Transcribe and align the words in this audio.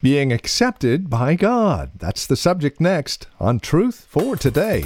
Being 0.00 0.32
accepted 0.32 1.10
by 1.10 1.34
God. 1.34 1.90
That's 1.96 2.24
the 2.24 2.36
subject 2.36 2.80
next 2.80 3.26
on 3.40 3.58
Truth 3.58 4.06
for 4.08 4.36
Today. 4.36 4.84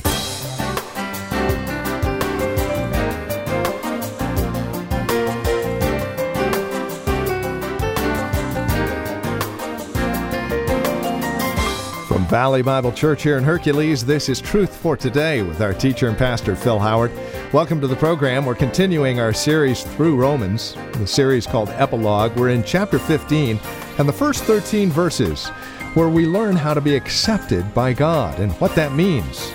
Valley 12.32 12.62
Bible 12.62 12.92
Church 12.92 13.22
here 13.24 13.36
in 13.36 13.44
Hercules, 13.44 14.06
this 14.06 14.30
is 14.30 14.40
Truth 14.40 14.74
for 14.74 14.96
Today 14.96 15.42
with 15.42 15.60
our 15.60 15.74
teacher 15.74 16.08
and 16.08 16.16
pastor 16.16 16.56
Phil 16.56 16.78
Howard. 16.78 17.12
Welcome 17.52 17.78
to 17.82 17.86
the 17.86 17.94
program. 17.94 18.46
We're 18.46 18.54
continuing 18.54 19.20
our 19.20 19.34
series 19.34 19.82
through 19.82 20.16
Romans, 20.16 20.74
the 20.94 21.06
series 21.06 21.46
called 21.46 21.68
Epilogue. 21.68 22.34
We're 22.34 22.48
in 22.48 22.64
chapter 22.64 22.98
15 22.98 23.60
and 23.98 24.08
the 24.08 24.14
first 24.14 24.44
13 24.44 24.88
verses, 24.88 25.48
where 25.92 26.08
we 26.08 26.24
learn 26.24 26.56
how 26.56 26.72
to 26.72 26.80
be 26.80 26.96
accepted 26.96 27.74
by 27.74 27.92
God 27.92 28.40
and 28.40 28.50
what 28.52 28.74
that 28.76 28.94
means. 28.94 29.52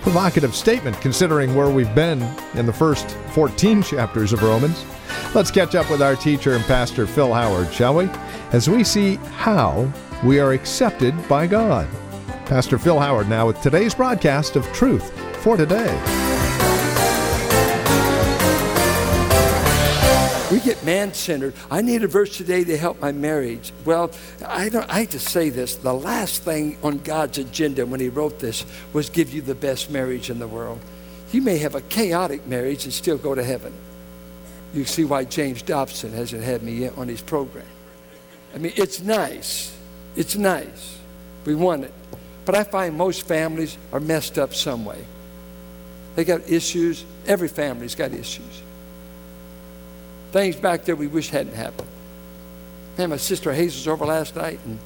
Provocative 0.00 0.52
statement 0.52 1.00
considering 1.00 1.54
where 1.54 1.70
we've 1.70 1.94
been 1.94 2.20
in 2.54 2.66
the 2.66 2.72
first 2.72 3.08
14 3.34 3.84
chapters 3.84 4.32
of 4.32 4.42
Romans. 4.42 4.84
Let's 5.32 5.52
catch 5.52 5.76
up 5.76 5.88
with 5.88 6.02
our 6.02 6.16
teacher 6.16 6.56
and 6.56 6.64
pastor 6.64 7.06
Phil 7.06 7.32
Howard, 7.32 7.72
shall 7.72 7.94
we? 7.94 8.10
As 8.50 8.68
we 8.68 8.82
see 8.82 9.14
how 9.36 9.88
we 10.24 10.40
are 10.40 10.54
accepted 10.54 11.14
by 11.28 11.46
God. 11.46 11.86
Pastor 12.46 12.78
Phil 12.78 13.00
Howard 13.00 13.28
now 13.28 13.48
with 13.48 13.60
today's 13.60 13.92
broadcast 13.92 14.54
of 14.54 14.64
Truth 14.72 15.10
for 15.42 15.56
Today. 15.56 15.92
We 20.52 20.60
get 20.60 20.80
man 20.84 21.12
centered. 21.12 21.54
I 21.72 21.82
need 21.82 22.04
a 22.04 22.06
verse 22.06 22.36
today 22.36 22.62
to 22.62 22.76
help 22.76 23.00
my 23.00 23.10
marriage. 23.10 23.72
Well, 23.84 24.12
I, 24.46 24.68
don't, 24.68 24.86
I 24.88 25.06
to 25.06 25.18
say 25.18 25.50
this. 25.50 25.74
The 25.74 25.92
last 25.92 26.44
thing 26.44 26.78
on 26.84 26.98
God's 26.98 27.38
agenda 27.38 27.84
when 27.84 27.98
He 27.98 28.08
wrote 28.08 28.38
this 28.38 28.64
was 28.92 29.10
give 29.10 29.34
you 29.34 29.42
the 29.42 29.56
best 29.56 29.90
marriage 29.90 30.30
in 30.30 30.38
the 30.38 30.46
world. 30.46 30.78
You 31.32 31.42
may 31.42 31.58
have 31.58 31.74
a 31.74 31.80
chaotic 31.80 32.46
marriage 32.46 32.84
and 32.84 32.92
still 32.92 33.18
go 33.18 33.34
to 33.34 33.42
heaven. 33.42 33.74
You 34.72 34.84
see 34.84 35.04
why 35.04 35.24
James 35.24 35.62
Dobson 35.62 36.12
hasn't 36.12 36.44
had 36.44 36.62
me 36.62 36.74
yet 36.74 36.96
on 36.96 37.08
his 37.08 37.22
program. 37.22 37.66
I 38.54 38.58
mean, 38.58 38.72
it's 38.76 39.00
nice. 39.00 39.76
It's 40.14 40.36
nice. 40.36 41.00
We 41.44 41.56
want 41.56 41.82
it. 41.84 41.92
But 42.46 42.54
I 42.54 42.64
find 42.64 42.96
most 42.96 43.26
families 43.26 43.76
are 43.92 44.00
messed 44.00 44.38
up 44.38 44.54
some 44.54 44.86
way. 44.86 45.04
They 46.14 46.24
got 46.24 46.48
issues. 46.48 47.04
Every 47.26 47.48
family's 47.48 47.94
got 47.94 48.12
issues 48.12 48.62
things 50.36 50.56
back 50.56 50.84
there 50.84 50.94
we 50.94 51.06
wish 51.06 51.30
hadn't 51.30 51.54
happened. 51.54 51.88
Man, 52.98 53.08
my 53.08 53.16
sister 53.16 53.54
Hazel 53.54 53.78
was 53.78 53.88
over 53.88 54.04
last 54.04 54.36
night 54.36 54.60
and 54.66 54.78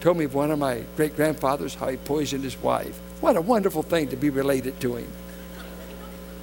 told 0.00 0.16
me 0.16 0.24
of 0.24 0.34
one 0.34 0.50
of 0.50 0.58
my 0.58 0.82
great 0.96 1.14
grandfathers 1.14 1.74
how 1.74 1.88
he 1.88 1.98
poisoned 1.98 2.42
his 2.42 2.56
wife. 2.62 2.98
What 3.20 3.36
a 3.36 3.42
wonderful 3.42 3.82
thing 3.82 4.08
to 4.08 4.16
be 4.16 4.30
related 4.30 4.80
to 4.80 4.96
him. 4.96 5.12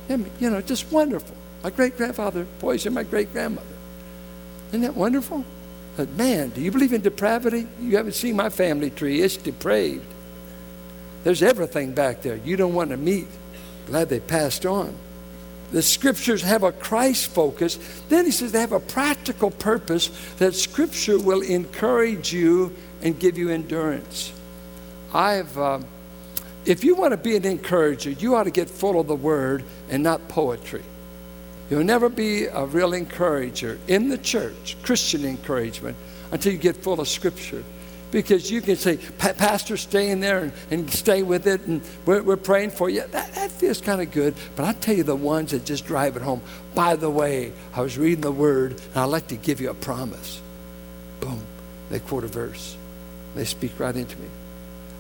And, 0.10 0.30
you 0.40 0.52
know, 0.52 0.62
just 0.62 0.92
wonderful. 0.92 1.36
My 1.64 1.72
great 1.72 1.98
grandfather 1.98 2.46
poisoned 2.60 2.94
my 2.94 3.02
great 3.02 3.34
grandmother. 3.34 3.68
Isn't 4.70 4.82
that 4.82 4.96
wonderful? 4.96 5.44
But 5.98 6.10
man, 6.12 6.50
do 6.50 6.62
you 6.62 6.72
believe 6.72 6.94
in 6.94 7.02
depravity? 7.02 7.68
You 7.80 7.98
haven't 7.98 8.14
seen 8.14 8.36
my 8.36 8.50
family 8.50 8.92
tree, 8.92 9.22
it's 9.22 9.38
depraved. 9.38 10.06
There's 11.24 11.44
everything 11.44 11.94
back 11.94 12.22
there 12.22 12.38
you 12.38 12.58
don't 12.58 12.74
want 12.74 12.90
to 12.92 12.98
meet. 12.98 13.28
Glad 13.88 14.10
they 14.10 14.20
passed 14.20 14.66
on 14.66 14.96
the 15.72 15.82
scriptures 15.82 16.42
have 16.42 16.64
a 16.64 16.72
Christ 16.72 17.32
focus. 17.32 17.80
Then 18.10 18.26
he 18.26 18.32
says 18.32 18.52
they 18.52 18.60
have 18.60 18.74
a 18.74 18.80
practical 18.80 19.52
purpose 19.52 20.10
that 20.38 20.54
scripture 20.54 21.18
will 21.18 21.42
encourage 21.42 22.34
you 22.34 22.76
and 23.02 23.18
give 23.18 23.38
you 23.38 23.50
endurance. 23.50 24.34
I've, 25.14 25.58
uh, 25.58 25.80
if 26.66 26.84
you 26.84 26.96
want 26.96 27.12
to 27.12 27.18
be 27.18 27.36
an 27.36 27.46
encourager, 27.46 28.12
you 28.12 28.36
ought 28.36 28.44
to 28.44 28.52
get 28.52 28.70
full 28.70 29.00
of 29.00 29.08
the 29.08 29.16
word 29.16 29.64
and 29.90 30.04
not 30.04 30.28
poetry. 30.28 30.84
You'll 31.70 31.86
never 31.86 32.10
be 32.10 32.46
a 32.46 32.66
real 32.66 32.94
encourager 32.94 33.80
in 33.88 34.10
the 34.10 34.18
church, 34.18 34.76
Christian 34.84 35.24
encouragement, 35.24 35.96
until 36.32 36.52
you 36.52 36.60
get 36.60 36.76
full 36.76 37.00
of 37.00 37.08
scripture 37.08 37.64
because 38.12 38.52
you 38.52 38.62
can 38.62 38.76
say, 38.76 38.98
Pastor, 39.18 39.78
stay 39.78 40.10
in 40.10 40.20
there 40.20 40.40
and, 40.40 40.54
and 40.70 40.92
stay 40.92 41.24
with 41.24 41.48
it, 41.48 41.62
and 41.62 41.82
we're, 42.06 42.22
we're 42.22 42.38
praying 42.38 42.72
for 42.72 42.90
you. 42.90 43.02
That, 43.08 43.34
that 43.34 43.52
feels 43.52 43.82
kind 43.82 44.02
of 44.02 44.12
good. 44.12 44.36
But 44.56 44.66
I 44.66 44.74
tell 44.74 44.96
you, 44.96 45.04
the 45.04 45.16
ones 45.16 45.52
that 45.52 45.66
just 45.66 45.86
drive 45.86 46.16
it 46.16 46.22
home. 46.22 46.42
By 46.76 46.96
the 46.96 47.10
way, 47.10 47.54
I 47.74 47.82
was 47.82 47.98
reading 47.98 48.22
the 48.22 48.32
word, 48.32 48.74
and 48.74 48.98
I'd 48.98 49.06
like 49.06 49.28
to 49.28 49.36
give 49.36 49.62
you 49.62 49.70
a 49.70 49.74
promise. 49.76 50.42
Boom. 51.20 51.42
They 51.90 52.00
quote 52.00 52.24
a 52.24 52.28
verse. 52.28 52.78
They 53.36 53.46
speak 53.46 53.80
right 53.80 53.96
into 53.96 54.18
me. 54.18 54.28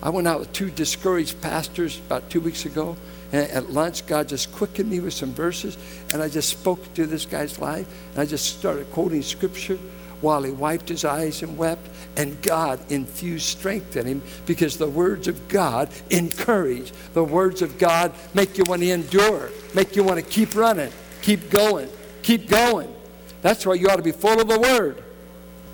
I 0.03 0.09
went 0.09 0.27
out 0.27 0.39
with 0.39 0.51
two 0.53 0.71
discouraged 0.71 1.41
pastors 1.41 1.99
about 1.99 2.29
two 2.29 2.41
weeks 2.41 2.65
ago. 2.65 2.97
And 3.33 3.49
at 3.49 3.71
lunch, 3.71 4.05
God 4.07 4.27
just 4.27 4.51
quickened 4.51 4.89
me 4.89 4.99
with 4.99 5.13
some 5.13 5.33
verses, 5.33 5.77
and 6.11 6.21
I 6.21 6.27
just 6.27 6.49
spoke 6.49 6.93
to 6.95 7.05
this 7.05 7.25
guy's 7.25 7.59
life, 7.59 7.87
and 8.11 8.19
I 8.19 8.25
just 8.25 8.57
started 8.59 8.91
quoting 8.91 9.21
scripture 9.21 9.79
while 10.21 10.43
he 10.43 10.51
wiped 10.51 10.89
his 10.89 11.03
eyes 11.03 11.43
and 11.43 11.57
wept. 11.57 11.87
And 12.17 12.41
God 12.41 12.79
infused 12.91 13.45
strength 13.45 13.95
in 13.97 14.05
him 14.05 14.21
because 14.45 14.77
the 14.77 14.89
words 14.89 15.27
of 15.27 15.47
God 15.47 15.89
encourage. 16.09 16.91
The 17.13 17.23
words 17.23 17.61
of 17.61 17.77
God 17.77 18.13
make 18.33 18.57
you 18.57 18.63
want 18.67 18.81
to 18.81 18.89
endure, 18.89 19.49
make 19.73 19.95
you 19.95 20.03
want 20.03 20.17
to 20.17 20.25
keep 20.25 20.55
running, 20.55 20.91
keep 21.21 21.49
going, 21.49 21.89
keep 22.21 22.49
going. 22.49 22.93
That's 23.41 23.65
why 23.65 23.75
you 23.75 23.87
ought 23.89 23.95
to 23.95 24.03
be 24.03 24.11
full 24.11 24.39
of 24.39 24.47
the 24.47 24.59
Word. 24.59 25.03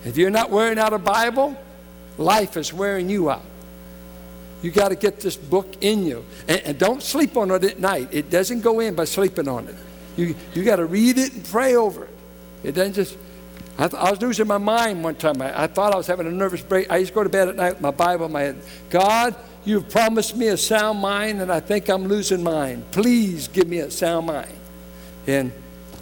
If 0.05 0.17
you're 0.17 0.29
not 0.29 0.49
wearing 0.49 0.79
out 0.79 0.93
a 0.93 0.99
Bible, 0.99 1.57
life 2.17 2.55
is 2.55 2.71
wearing 2.71 3.09
you 3.09 3.29
out. 3.29 3.43
You 4.61 4.71
got 4.71 4.89
to 4.89 4.95
get 4.95 5.19
this 5.19 5.35
book 5.35 5.75
in 5.81 6.05
you. 6.05 6.25
And, 6.47 6.61
and, 6.61 6.79
don't 6.79 7.03
sleep 7.03 7.37
on 7.37 7.51
it 7.51 7.63
at 7.63 7.79
night. 7.79 8.09
It 8.11 8.29
doesn't 8.29 8.61
go 8.61 8.79
in 8.79 8.95
by 8.95 9.05
sleeping 9.05 9.47
on 9.47 9.67
it. 9.67 9.75
You, 10.15 10.35
you 10.53 10.63
got 10.63 10.77
to 10.77 10.85
read 10.85 11.17
it 11.17 11.33
and 11.33 11.45
pray 11.45 11.75
over 11.75 12.05
it. 12.05 12.09
It 12.63 12.71
doesn't 12.71 12.93
just, 12.93 13.17
I, 13.77 13.87
th- 13.87 14.01
I, 14.01 14.09
was 14.09 14.21
losing 14.21 14.47
my 14.47 14.57
mind 14.57 15.03
one 15.03 15.15
time. 15.15 15.39
I, 15.41 15.63
I, 15.63 15.67
thought 15.67 15.93
I 15.93 15.97
was 15.97 16.07
having 16.07 16.25
a 16.25 16.31
nervous 16.31 16.61
break. 16.61 16.91
I 16.91 16.97
used 16.97 17.11
to 17.11 17.15
go 17.15 17.23
to 17.23 17.29
bed 17.29 17.47
at 17.47 17.55
night 17.55 17.73
with 17.73 17.81
my 17.81 17.91
Bible 17.91 18.25
in 18.25 18.31
my 18.31 18.41
head. 18.41 18.61
God, 18.89 19.35
you've 19.65 19.87
promised 19.89 20.35
me 20.35 20.47
a 20.47 20.57
sound 20.57 20.99
mind, 20.99 21.41
and 21.41 21.51
I 21.51 21.59
think 21.59 21.87
I'm 21.87 22.07
losing 22.07 22.41
mine. 22.41 22.83
Please 22.91 23.47
give 23.47 23.67
me 23.67 23.79
a 23.79 23.91
sound 23.91 24.25
mind. 24.25 24.53
And 25.27 25.51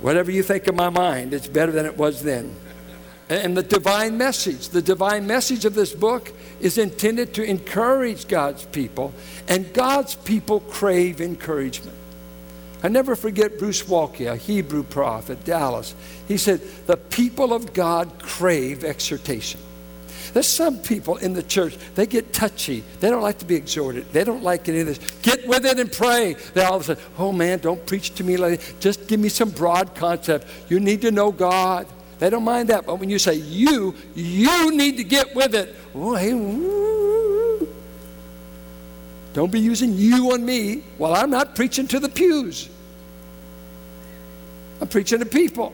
whatever 0.02 0.32
you 0.32 0.42
think 0.42 0.68
of 0.68 0.76
my 0.76 0.90
mind, 0.90 1.34
it's 1.34 1.48
better 1.48 1.74
than 1.74 1.86
it 1.86 1.98
was 1.98 2.24
then. 2.24 2.56
And 3.28 3.58
the 3.58 3.64
divine 3.64 4.18
message, 4.18 4.70
the 4.70 4.84
divine 4.84 5.28
message 5.28 5.66
of 5.66 5.74
this 5.74 5.92
book 5.92 6.32
is 6.62 6.78
intended 6.78 7.34
to 7.34 7.44
encourage 7.44 8.28
God's 8.28 8.66
people, 8.66 9.14
and 9.50 9.74
God's 9.74 10.16
people 10.16 10.62
crave 10.62 11.20
encouragement. 11.20 11.98
I 12.86 12.88
never 12.88 13.16
forget 13.16 13.58
Bruce 13.58 13.82
Waltke, 13.82 14.32
a 14.32 14.36
Hebrew 14.36 14.84
prophet, 14.84 15.44
Dallas. 15.44 15.96
He 16.28 16.38
said, 16.38 16.62
The 16.86 16.98
people 16.98 17.52
of 17.52 17.74
God 17.74 18.20
crave 18.20 18.84
exhortation. 18.84 19.60
There's 20.34 20.46
some 20.46 20.78
people 20.78 21.18
in 21.18 21.34
the 21.34 21.42
church, 21.42 21.78
they 21.96 22.06
get 22.06 22.32
touchy. 22.32 22.84
They 23.00 23.10
don't 23.10 23.24
like 23.24 23.40
to 23.40 23.46
be 23.46 23.56
exhorted. 23.56 24.12
They 24.14 24.24
don't 24.24 24.44
like 24.44 24.70
any 24.70 24.82
of 24.82 24.86
this. 24.86 25.00
Get 25.24 25.48
with 25.48 25.66
it 25.66 25.80
and 25.80 25.92
pray. 25.92 26.36
They 26.54 26.62
all 26.62 26.76
of 26.76 26.82
a 26.84 26.86
sudden, 26.96 27.04
oh 27.18 27.32
man, 27.32 27.58
don't 27.58 27.84
preach 27.88 28.14
to 28.16 28.24
me 28.24 28.38
like 28.38 28.60
that. 28.60 28.80
Just 28.80 29.08
give 29.08 29.20
me 29.20 29.30
some 29.30 29.50
broad 29.50 29.96
concept. 29.96 30.48
You 30.70 30.80
need 30.80 31.02
to 31.02 31.10
know 31.10 31.32
God. 31.32 31.88
They 32.20 32.30
don't 32.30 32.44
mind 32.44 32.70
that. 32.70 32.86
But 32.86 33.00
when 33.00 33.10
you 33.10 33.18
say 33.18 33.34
you, 33.34 33.96
you 34.14 34.78
need 34.78 34.98
to 34.98 35.04
get 35.04 35.34
with 35.34 35.56
it. 35.56 35.76
Oh, 35.96 36.14
hey, 36.14 36.34
Don't 39.36 39.52
be 39.52 39.60
using 39.60 39.98
you 39.98 40.32
on 40.32 40.46
me 40.46 40.82
while 40.98 41.14
I'm 41.14 41.30
not 41.30 41.56
preaching 41.56 41.90
to 41.90 42.00
the 42.00 42.08
pews. 42.08 42.70
I'm 44.80 44.88
preaching 44.88 45.20
to 45.20 45.26
people. 45.26 45.74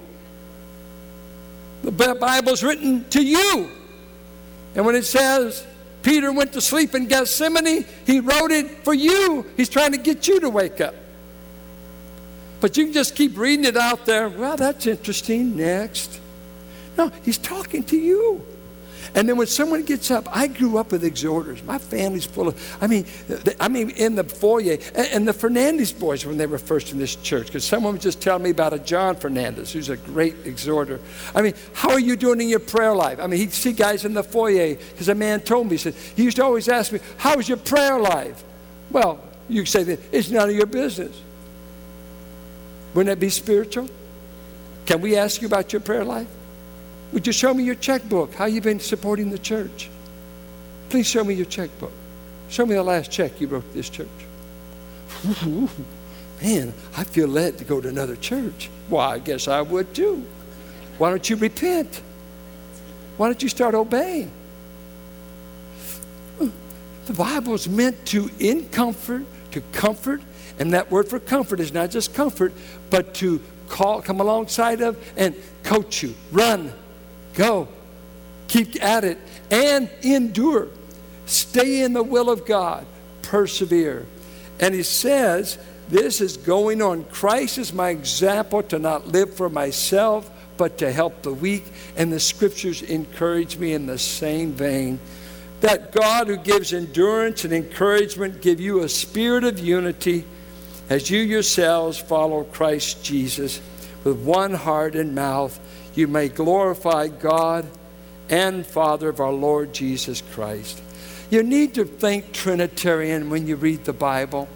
The 1.84 1.92
Bible's 1.92 2.64
written 2.64 3.08
to 3.12 3.24
you. 3.24 3.70
And 4.74 4.84
when 4.84 4.96
it 4.96 5.06
says 5.06 5.64
Peter 6.02 6.32
went 6.32 6.54
to 6.54 6.62
sleep 6.62 6.96
in 6.96 7.06
Gethsemane, 7.06 7.86
he 8.04 8.20
wrote 8.20 8.50
it 8.50 8.84
for 8.84 8.96
you. 8.96 9.46
He's 9.56 9.70
trying 9.70 9.92
to 9.92 10.00
get 10.00 10.28
you 10.28 10.40
to 10.40 10.50
wake 10.50 10.82
up. 10.82 10.96
But 12.62 12.78
you 12.78 12.86
can 12.86 12.94
just 12.94 13.16
keep 13.16 13.38
reading 13.38 13.66
it 13.66 13.78
out 13.78 14.08
there. 14.08 14.28
Well, 14.28 14.58
that's 14.58 14.88
interesting. 14.88 15.56
Next. 15.56 16.20
No, 16.98 17.12
he's 17.22 17.38
talking 17.38 17.84
to 17.84 17.98
you. 17.98 18.44
And 19.16 19.28
then 19.28 19.38
when 19.38 19.48
someone 19.48 19.84
gets 19.84 20.12
up, 20.12 20.28
I 20.36 20.48
grew 20.48 20.78
up 20.78 20.92
with 20.92 21.04
exhorters. 21.04 21.64
My 21.64 21.78
family's 21.78 22.26
full 22.26 22.48
of, 22.48 22.78
I 22.82 22.88
mean, 22.88 23.06
I 23.60 23.68
mean, 23.68 23.90
in 23.92 24.16
the 24.16 24.24
foyer, 24.24 24.78
and 24.96 25.28
the 25.28 25.34
Fernandez 25.34 25.92
boys 25.92 26.26
when 26.26 26.38
they 26.38 26.46
were 26.46 26.58
first 26.58 26.92
in 26.92 27.00
this 27.00 27.16
church, 27.16 27.48
because 27.48 27.64
someone 27.64 27.94
was 27.94 28.04
just 28.04 28.22
telling 28.22 28.44
me 28.44 28.50
about 28.52 28.74
a 28.74 28.80
John 28.80 29.16
Fernandez, 29.16 29.72
who's 29.72 29.90
a 29.90 29.98
great 29.98 30.36
exhorter. 30.46 31.00
I 31.36 31.42
mean, 31.42 31.54
how 31.74 31.92
are 31.92 32.00
you 32.00 32.16
doing 32.16 32.42
in 32.42 32.50
your 32.50 32.60
prayer 32.60 32.94
life? 32.94 33.20
I 33.20 33.28
mean, 33.28 33.40
he'd 33.40 33.54
see 33.54 33.74
guys 33.74 34.06
in 34.06 34.14
the 34.14 34.24
foyer, 34.24 34.76
because 34.76 35.10
a 35.10 35.16
man 35.16 35.42
told 35.42 35.68
me, 35.68 35.72
he 35.74 35.78
said, 35.78 35.96
he 36.16 36.24
used 36.24 36.38
to 36.38 36.44
always 36.44 36.70
ask 36.70 36.92
me, 36.92 37.00
how's 37.18 37.48
your 37.48 37.58
prayer 37.58 38.00
life? 38.00 38.44
Well, 38.90 39.20
you 39.50 39.66
say 39.66 39.84
that 39.84 40.00
it's 40.12 40.30
none 40.30 40.50
of 40.50 40.56
your 40.56 40.66
business. 40.66 41.20
Wouldn't 42.94 43.14
that 43.14 43.20
be 43.20 43.30
spiritual? 43.30 43.90
Can 44.86 45.02
we 45.02 45.16
ask 45.16 45.42
you 45.42 45.48
about 45.48 45.74
your 45.74 45.80
prayer 45.80 46.04
life? 46.04 46.28
Would 47.14 47.28
you 47.28 47.34
show 47.34 47.54
me 47.54 47.64
your 47.64 47.76
checkbook? 47.76 48.34
How 48.34 48.46
you 48.46 48.62
been 48.62 48.80
supporting 48.80 49.30
the 49.32 49.40
church? 49.40 49.90
Please 50.90 51.08
show 51.08 51.24
me 51.24 51.34
your 51.34 51.46
checkbook. 51.46 51.92
Show 52.50 52.66
me 52.66 52.76
the 52.76 52.84
last 52.84 53.12
check 53.12 53.40
you 53.40 53.48
wrote 53.48 53.68
to 53.70 53.74
this 53.74 53.90
church. 53.90 54.08
Man, 56.42 56.74
I 56.98 57.04
feel 57.04 57.28
led 57.28 57.58
to 57.60 57.64
go 57.64 57.80
to 57.80 57.88
another 57.88 58.16
church. 58.16 58.70
Well, 58.90 59.08
I 59.08 59.20
guess 59.20 59.48
I 59.48 59.62
would 59.62 59.94
too. 59.94 60.26
Why 60.98 61.10
don't 61.10 61.30
you 61.30 61.36
repent? 61.36 62.02
Why 63.18 63.28
don't 63.28 63.42
you 63.44 63.50
start 63.50 63.76
obeying? 63.76 64.32
The 66.40 67.14
Bible 67.14 67.54
is 67.54 67.68
meant 67.68 68.06
to, 68.08 68.30
in 68.40 68.70
comfort, 68.70 69.26
to 69.52 69.62
comfort, 69.74 70.22
and 70.60 70.74
that 70.74 70.90
word 70.92 71.08
for 71.08 71.20
comfort 71.20 71.60
is 71.60 71.74
not 71.74 71.90
just 71.90 72.14
comfort, 72.14 72.54
but 72.90 73.14
to 73.16 73.42
call, 73.68 74.02
come 74.02 74.22
alongside 74.22 74.82
of 74.82 74.98
and 75.18 75.36
coach 75.64 76.04
you. 76.04 76.14
Run, 76.32 76.74
go, 77.34 77.68
keep 78.48 78.82
at 78.84 79.04
it, 79.04 79.18
and 79.50 79.90
endure. 80.02 80.68
Stay 81.26 81.82
in 81.84 81.94
the 81.94 82.04
will 82.04 82.30
of 82.30 82.46
God, 82.46 82.86
persevere. 83.22 84.06
And 84.60 84.74
he 84.74 84.84
says, 84.84 85.58
This 85.90 86.22
is 86.22 86.38
going 86.38 86.82
on. 86.82 87.06
Christ 87.06 87.58
is 87.58 87.74
my 87.74 87.90
example 87.90 88.64
to 88.64 88.80
not 88.80 89.08
live 89.08 89.34
for 89.34 89.50
myself, 89.50 90.30
but 90.58 90.78
to 90.80 90.92
help 90.92 91.22
the 91.22 91.34
weak. 91.34 91.66
And 91.96 92.12
the 92.12 92.20
scriptures 92.20 92.82
encourage 92.82 93.58
me 93.58 93.74
in 93.74 93.86
the 93.86 93.98
same 93.98 94.52
vein 94.52 95.00
that 95.62 95.92
God, 95.92 96.28
who 96.28 96.38
gives 96.38 96.74
endurance 96.74 97.46
and 97.46 97.54
encouragement, 97.54 98.42
give 98.42 98.60
you 98.60 98.82
a 98.82 98.90
spirit 98.90 99.44
of 99.44 99.60
unity 99.60 100.26
as 100.90 101.10
you 101.10 101.20
yourselves 101.20 101.98
follow 101.98 102.44
Christ 102.44 103.04
Jesus 103.04 103.62
with 104.04 104.18
one 104.18 104.54
heart 104.54 104.96
and 104.96 105.16
mouth. 105.16 105.60
You 105.96 106.08
may 106.08 106.30
glorify 106.30 107.08
God 107.08 107.66
and 108.30 108.66
Father 108.66 109.10
of 109.10 109.20
our 109.20 109.32
Lord 109.32 109.74
Jesus 109.74 110.22
Christ. 110.34 110.82
You 111.30 111.44
need 111.44 111.74
to 111.76 111.86
think 111.86 112.32
Trinitarian 112.32 113.30
when 113.30 113.48
you 113.48 113.56
read 113.56 113.86
the 113.86 113.94
Bible. 113.94 114.48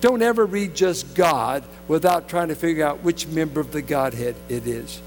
Don't 0.00 0.22
ever 0.22 0.46
read 0.46 0.74
just 0.74 1.14
God 1.14 1.64
without 1.88 2.28
trying 2.28 2.48
to 2.48 2.54
figure 2.54 2.86
out 2.86 3.02
which 3.02 3.26
member 3.26 3.60
of 3.60 3.72
the 3.72 3.82
Godhead 3.82 4.34
it 4.48 4.66
is. 4.66 5.00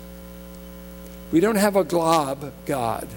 We 1.32 1.40
don't 1.40 1.56
have 1.56 1.76
a 1.76 1.84
glob 1.84 2.54
God. 2.66 3.08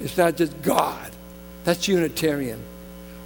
It's 0.00 0.16
not 0.16 0.36
just 0.36 0.60
God. 0.62 1.12
That's 1.64 1.86
Unitarian. 1.86 2.62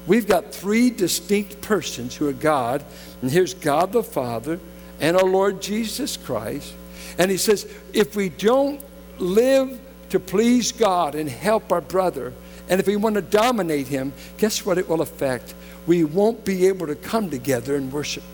We've 0.07 0.27
got 0.27 0.53
three 0.53 0.91
distinct 0.91 1.63
persons 1.63 2.15
who 2.15 2.29
are 2.29 2.33
God, 2.33 2.85
and 3.23 3.31
here's 3.31 3.55
God 3.55 3.93
the 3.93 4.03
Father 4.03 4.61
and 5.01 5.17
our 5.17 5.25
Lord 5.25 5.63
Jesus 5.63 6.17
Christ. 6.17 6.75
And 7.19 7.31
he 7.31 7.37
says, 7.37 7.67
if 7.93 8.17
we 8.17 8.29
don't 8.29 8.81
live 9.19 9.79
to 10.11 10.21
please 10.21 10.73
God 10.73 11.15
and 11.15 11.29
help 11.29 11.73
our 11.73 11.81
brother, 11.81 12.33
and 12.69 12.81
if 12.81 12.87
we 12.87 12.97
want 12.97 13.17
to 13.17 13.23
dominate 13.23 13.89
him, 13.89 14.13
guess 14.39 14.65
what 14.65 14.79
it 14.79 14.89
will 14.89 15.03
affect? 15.03 15.55
We 15.87 16.05
won't 16.05 16.45
be 16.45 16.67
able 16.67 16.87
to 16.87 16.95
come 16.95 17.31
together 17.31 17.77
and 17.77 17.93
worship. 17.93 18.25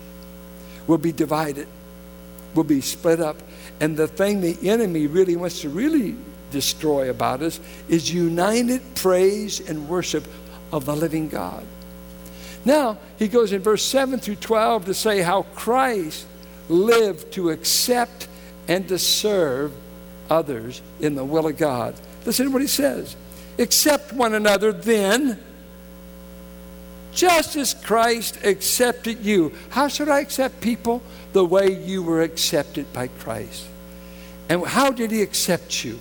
We'll 0.87 0.97
be 0.97 1.11
divided. 1.11 1.67
We'll 2.55 2.63
be 2.63 2.81
split 2.81 3.19
up. 3.19 3.37
And 3.79 3.97
the 3.97 4.07
thing 4.07 4.41
the 4.41 4.57
enemy 4.69 5.07
really 5.07 5.35
wants 5.35 5.61
to 5.61 5.69
really 5.69 6.15
destroy 6.51 7.09
about 7.09 7.41
us 7.41 7.59
is 7.87 8.13
united 8.13 8.81
praise 8.95 9.59
and 9.59 9.87
worship 9.87 10.25
of 10.71 10.85
the 10.85 10.95
living 10.95 11.29
God. 11.29 11.65
Now, 12.63 12.97
he 13.17 13.27
goes 13.27 13.51
in 13.51 13.61
verse 13.61 13.83
7 13.83 14.19
through 14.19 14.35
12 14.35 14.85
to 14.85 14.93
say 14.93 15.21
how 15.21 15.43
Christ 15.55 16.25
lived 16.69 17.33
to 17.33 17.49
accept 17.49 18.27
and 18.71 18.87
to 18.87 18.97
serve 18.97 19.73
others 20.29 20.81
in 20.99 21.15
the 21.15 21.25
will 21.25 21.47
of 21.47 21.57
God. 21.57 21.95
Listen 22.25 22.45
to 22.45 22.51
what 22.51 22.61
he 22.61 22.67
says. 22.67 23.15
Accept 23.59 24.13
one 24.13 24.33
another 24.33 24.71
then, 24.71 25.39
just 27.11 27.55
as 27.55 27.73
Christ 27.73 28.39
accepted 28.43 29.25
you. 29.25 29.51
How 29.69 29.87
should 29.87 30.07
I 30.07 30.21
accept 30.21 30.61
people? 30.61 31.01
The 31.33 31.43
way 31.45 31.77
you 31.83 32.01
were 32.01 32.21
accepted 32.21 32.91
by 32.93 33.07
Christ. 33.07 33.65
And 34.49 34.65
how 34.65 34.91
did 34.91 35.11
he 35.11 35.21
accept 35.21 35.83
you? 35.83 35.99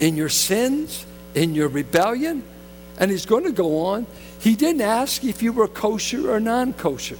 in 0.00 0.16
your 0.16 0.28
sins, 0.28 1.06
in 1.34 1.54
your 1.54 1.68
rebellion. 1.68 2.42
And 2.98 3.10
he's 3.10 3.26
going 3.26 3.44
to 3.44 3.52
go 3.52 3.86
on. 3.86 4.06
He 4.38 4.54
didn't 4.54 4.82
ask 4.82 5.24
if 5.24 5.42
you 5.42 5.52
were 5.52 5.68
kosher 5.68 6.30
or 6.30 6.40
non 6.40 6.72
kosher. 6.74 7.18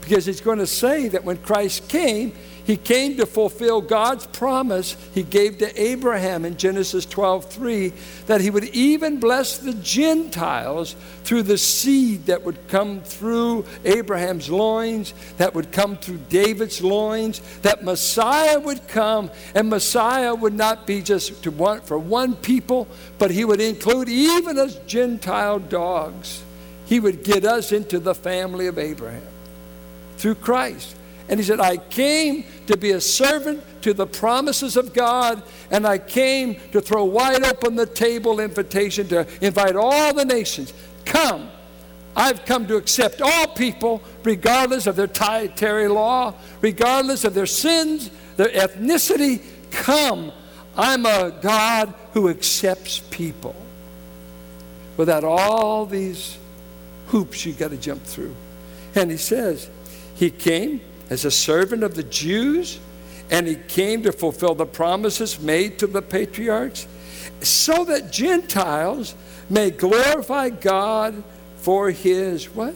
Because 0.00 0.26
he's 0.26 0.40
going 0.40 0.58
to 0.58 0.66
say 0.66 1.08
that 1.08 1.24
when 1.24 1.38
Christ 1.38 1.88
came, 1.88 2.32
he 2.68 2.76
came 2.76 3.16
to 3.16 3.24
fulfill 3.24 3.80
God's 3.80 4.26
promise 4.26 4.94
he 5.14 5.22
gave 5.22 5.56
to 5.56 5.82
Abraham 5.82 6.44
in 6.44 6.58
Genesis 6.58 7.06
12:3 7.06 7.94
that 8.26 8.42
he 8.42 8.50
would 8.50 8.64
even 8.74 9.18
bless 9.18 9.56
the 9.56 9.72
Gentiles 9.72 10.94
through 11.24 11.44
the 11.44 11.56
seed 11.56 12.26
that 12.26 12.44
would 12.44 12.68
come 12.68 13.00
through 13.00 13.64
Abraham's 13.86 14.50
loins, 14.50 15.14
that 15.38 15.54
would 15.54 15.72
come 15.72 15.96
through 15.96 16.18
David's 16.28 16.82
loins, 16.82 17.40
that 17.62 17.84
Messiah 17.84 18.60
would 18.60 18.86
come 18.86 19.30
and 19.54 19.70
Messiah 19.70 20.34
would 20.34 20.52
not 20.52 20.86
be 20.86 21.00
just 21.00 21.42
to 21.44 21.50
one, 21.50 21.80
for 21.80 21.98
one 21.98 22.36
people, 22.36 22.86
but 23.16 23.30
he 23.30 23.46
would 23.46 23.62
include 23.62 24.10
even 24.10 24.58
us 24.58 24.78
Gentile 24.86 25.58
dogs. 25.58 26.42
He 26.84 27.00
would 27.00 27.24
get 27.24 27.46
us 27.46 27.72
into 27.72 27.98
the 27.98 28.14
family 28.14 28.66
of 28.66 28.78
Abraham 28.78 29.22
through 30.18 30.34
Christ. 30.34 30.96
And 31.28 31.38
he 31.38 31.44
said, 31.44 31.60
I 31.60 31.76
came 31.76 32.44
to 32.66 32.76
be 32.76 32.92
a 32.92 33.00
servant 33.00 33.62
to 33.82 33.92
the 33.92 34.06
promises 34.06 34.76
of 34.76 34.94
God, 34.94 35.42
and 35.70 35.86
I 35.86 35.98
came 35.98 36.56
to 36.72 36.80
throw 36.80 37.04
wide 37.04 37.44
open 37.44 37.76
the 37.76 37.86
table 37.86 38.40
invitation 38.40 39.08
to 39.08 39.26
invite 39.40 39.76
all 39.76 40.14
the 40.14 40.24
nations. 40.24 40.72
Come. 41.04 41.50
I've 42.16 42.44
come 42.44 42.66
to 42.66 42.76
accept 42.76 43.20
all 43.22 43.46
people, 43.48 44.02
regardless 44.24 44.86
of 44.86 44.96
their 44.96 45.06
dietary 45.06 45.86
law, 45.86 46.34
regardless 46.60 47.24
of 47.24 47.34
their 47.34 47.46
sins, 47.46 48.10
their 48.36 48.48
ethnicity. 48.48 49.42
Come. 49.70 50.32
I'm 50.76 51.06
a 51.06 51.38
God 51.42 51.92
who 52.14 52.28
accepts 52.28 53.00
people 53.10 53.54
without 54.96 55.24
all 55.24 55.86
these 55.86 56.38
hoops 57.08 57.44
you 57.44 57.52
got 57.52 57.70
to 57.70 57.76
jump 57.76 58.02
through. 58.02 58.34
And 58.94 59.10
he 59.10 59.16
says, 59.16 59.68
He 60.14 60.30
came 60.30 60.80
as 61.10 61.24
a 61.24 61.30
servant 61.30 61.82
of 61.82 61.94
the 61.94 62.02
Jews, 62.02 62.80
and 63.30 63.46
he 63.46 63.56
came 63.56 64.02
to 64.02 64.12
fulfill 64.12 64.54
the 64.54 64.66
promises 64.66 65.40
made 65.40 65.78
to 65.78 65.86
the 65.86 66.02
patriarchs, 66.02 66.86
so 67.40 67.84
that 67.84 68.10
Gentiles 68.10 69.14
may 69.48 69.70
glorify 69.70 70.50
God 70.50 71.22
for 71.56 71.90
his 71.90 72.46
what? 72.54 72.74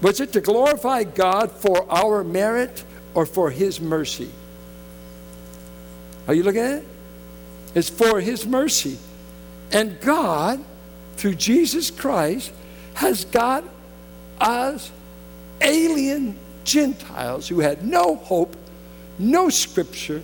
Was 0.00 0.20
it 0.20 0.32
to 0.32 0.40
glorify 0.40 1.04
God 1.04 1.50
for 1.50 1.90
our 1.90 2.22
merit 2.22 2.84
or 3.14 3.26
for 3.26 3.50
his 3.50 3.80
mercy? 3.80 4.30
Are 6.28 6.34
you 6.34 6.42
looking 6.42 6.60
at 6.60 6.78
it? 6.78 6.86
It's 7.74 7.90
for 7.90 8.20
his 8.20 8.46
mercy. 8.46 8.98
And 9.72 10.00
God, 10.00 10.64
through 11.16 11.34
Jesus 11.34 11.90
Christ, 11.90 12.52
has 12.94 13.24
got 13.24 13.64
us 14.40 14.90
alien 15.60 16.36
Gentiles 16.68 17.48
who 17.48 17.60
had 17.60 17.82
no 17.82 18.16
hope, 18.16 18.54
no 19.18 19.48
scripture, 19.48 20.22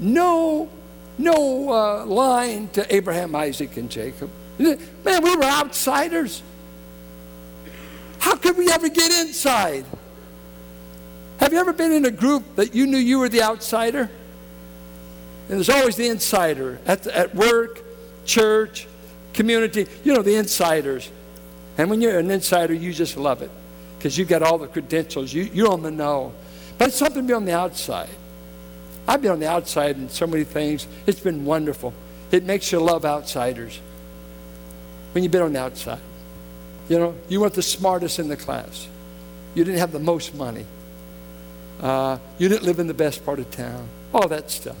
no, 0.00 0.68
no 1.16 1.72
uh, 1.72 2.04
line 2.04 2.68
to 2.70 2.94
Abraham, 2.94 3.36
Isaac, 3.36 3.76
and 3.76 3.88
Jacob. 3.88 4.28
Man, 4.58 4.78
we 5.04 5.36
were 5.36 5.44
outsiders. 5.44 6.42
How 8.18 8.34
could 8.34 8.58
we 8.58 8.68
ever 8.70 8.88
get 8.88 9.12
inside? 9.12 9.84
Have 11.38 11.52
you 11.52 11.60
ever 11.60 11.72
been 11.72 11.92
in 11.92 12.04
a 12.04 12.10
group 12.10 12.56
that 12.56 12.74
you 12.74 12.86
knew 12.86 12.98
you 12.98 13.20
were 13.20 13.28
the 13.28 13.42
outsider? 13.42 14.10
And 15.48 15.56
there's 15.56 15.68
always 15.68 15.94
the 15.94 16.08
insider 16.08 16.80
at, 16.84 17.06
at 17.06 17.32
work, 17.32 17.80
church, 18.24 18.88
community. 19.34 19.86
You 20.02 20.14
know, 20.14 20.22
the 20.22 20.34
insiders. 20.34 21.08
And 21.78 21.88
when 21.88 22.00
you're 22.00 22.18
an 22.18 22.32
insider, 22.32 22.74
you 22.74 22.92
just 22.92 23.16
love 23.16 23.42
it 23.42 23.52
because 23.98 24.16
you've 24.16 24.28
got 24.28 24.42
all 24.42 24.58
the 24.58 24.66
credentials. 24.66 25.32
You, 25.32 25.44
you're 25.52 25.72
on 25.72 25.82
the 25.82 25.90
know. 25.90 26.32
But 26.78 26.88
it's 26.88 26.96
something 26.96 27.22
to 27.22 27.26
be 27.26 27.32
on 27.32 27.44
the 27.44 27.56
outside. 27.56 28.10
I've 29.08 29.22
been 29.22 29.30
on 29.30 29.40
the 29.40 29.48
outside 29.48 29.96
in 29.96 30.08
so 30.08 30.26
many 30.26 30.44
things. 30.44 30.86
It's 31.06 31.20
been 31.20 31.44
wonderful. 31.44 31.94
It 32.30 32.44
makes 32.44 32.72
you 32.72 32.80
love 32.80 33.04
outsiders 33.04 33.80
when 35.12 35.22
you've 35.22 35.32
been 35.32 35.42
on 35.42 35.52
the 35.52 35.60
outside. 35.60 36.00
You 36.88 36.98
know, 36.98 37.14
you 37.28 37.40
weren't 37.40 37.54
the 37.54 37.62
smartest 37.62 38.18
in 38.18 38.28
the 38.28 38.36
class. 38.36 38.88
You 39.54 39.64
didn't 39.64 39.80
have 39.80 39.92
the 39.92 39.98
most 39.98 40.34
money. 40.34 40.66
Uh, 41.80 42.18
you 42.38 42.48
didn't 42.48 42.64
live 42.64 42.78
in 42.78 42.86
the 42.86 42.94
best 42.94 43.24
part 43.24 43.38
of 43.38 43.50
town. 43.50 43.88
All 44.12 44.28
that 44.28 44.50
stuff. 44.50 44.76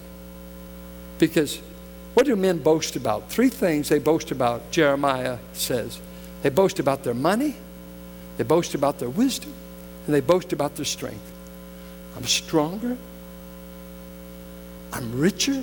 Because 1.18 1.60
what 2.14 2.26
do 2.26 2.36
men 2.36 2.58
boast 2.58 2.96
about? 2.96 3.30
Three 3.30 3.48
things 3.48 3.88
they 3.88 3.98
boast 3.98 4.30
about, 4.30 4.70
Jeremiah 4.70 5.38
says. 5.52 6.00
They 6.42 6.50
boast 6.50 6.78
about 6.78 7.04
their 7.04 7.14
money, 7.14 7.56
they 8.36 8.44
boast 8.44 8.74
about 8.74 8.98
their 8.98 9.10
wisdom 9.10 9.52
and 10.06 10.14
they 10.14 10.20
boast 10.20 10.52
about 10.52 10.76
their 10.76 10.84
strength. 10.84 11.32
I'm 12.16 12.24
stronger, 12.24 12.96
I'm 14.92 15.18
richer, 15.18 15.62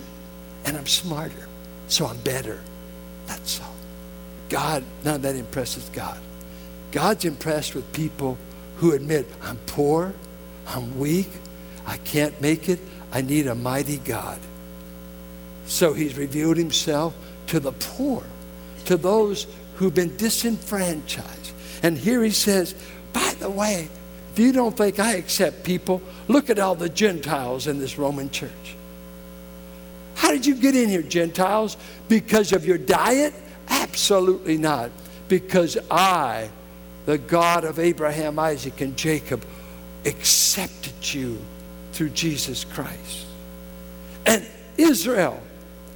and 0.66 0.78
I'm 0.78 0.88
smarter, 0.88 1.48
so 1.88 2.06
I'm 2.06 2.18
better. 2.20 2.62
That's 3.28 3.60
all. 3.62 3.74
God, 4.50 4.84
none 5.04 5.16
of 5.16 5.22
that 5.24 5.36
impresses 5.36 5.90
God. 5.90 6.20
God's 6.92 7.26
impressed 7.26 7.74
with 7.74 7.92
people 7.94 8.38
who 8.78 8.92
admit, 8.92 9.28
I'm 9.42 9.58
poor, 9.66 10.14
I'm 10.68 11.00
weak, 11.00 11.30
I 11.86 11.98
can't 11.98 12.40
make 12.40 12.70
it, 12.70 12.80
I 13.12 13.22
need 13.22 13.48
a 13.48 13.56
mighty 13.56 13.98
God. 13.98 14.40
So 15.66 15.94
he's 15.94 16.18
revealed 16.18 16.58
himself 16.58 17.16
to 17.48 17.60
the 17.60 17.72
poor, 17.72 18.24
to 18.86 18.98
those 18.98 19.48
who've 19.76 19.94
been 19.94 20.16
disenfranchised. 20.18 21.43
And 21.84 21.98
here 21.98 22.24
he 22.24 22.32
says, 22.32 22.74
by 23.12 23.36
the 23.40 23.50
way, 23.50 23.90
if 24.32 24.40
you 24.40 24.52
don't 24.52 24.76
think 24.76 25.00
I 25.00 25.14
accept 25.14 25.64
people, 25.64 26.02
look 26.28 26.50
at 26.50 26.58
all 26.58 26.74
the 26.74 26.90
Gentiles 26.90 27.68
in 27.68 27.78
this 27.78 28.00
Roman 28.00 28.32
church. 28.32 28.76
How 30.16 30.32
did 30.32 30.46
you 30.46 30.56
get 30.56 30.76
in 30.76 30.90
here, 30.90 31.02
Gentiles? 31.02 31.78
Because 32.08 32.54
of 32.54 32.66
your 32.66 32.78
diet? 32.78 33.34
Absolutely 33.68 34.58
not. 34.58 34.90
Because 35.28 35.78
I, 35.92 36.50
the 37.06 37.18
God 37.18 37.64
of 37.66 37.78
Abraham, 37.78 38.40
Isaac, 38.40 38.82
and 38.82 38.98
Jacob, 38.98 39.46
accepted 40.06 41.14
you 41.14 41.38
through 41.92 42.10
Jesus 42.10 42.64
Christ. 42.64 43.26
And 44.26 44.46
Israel, 44.78 45.42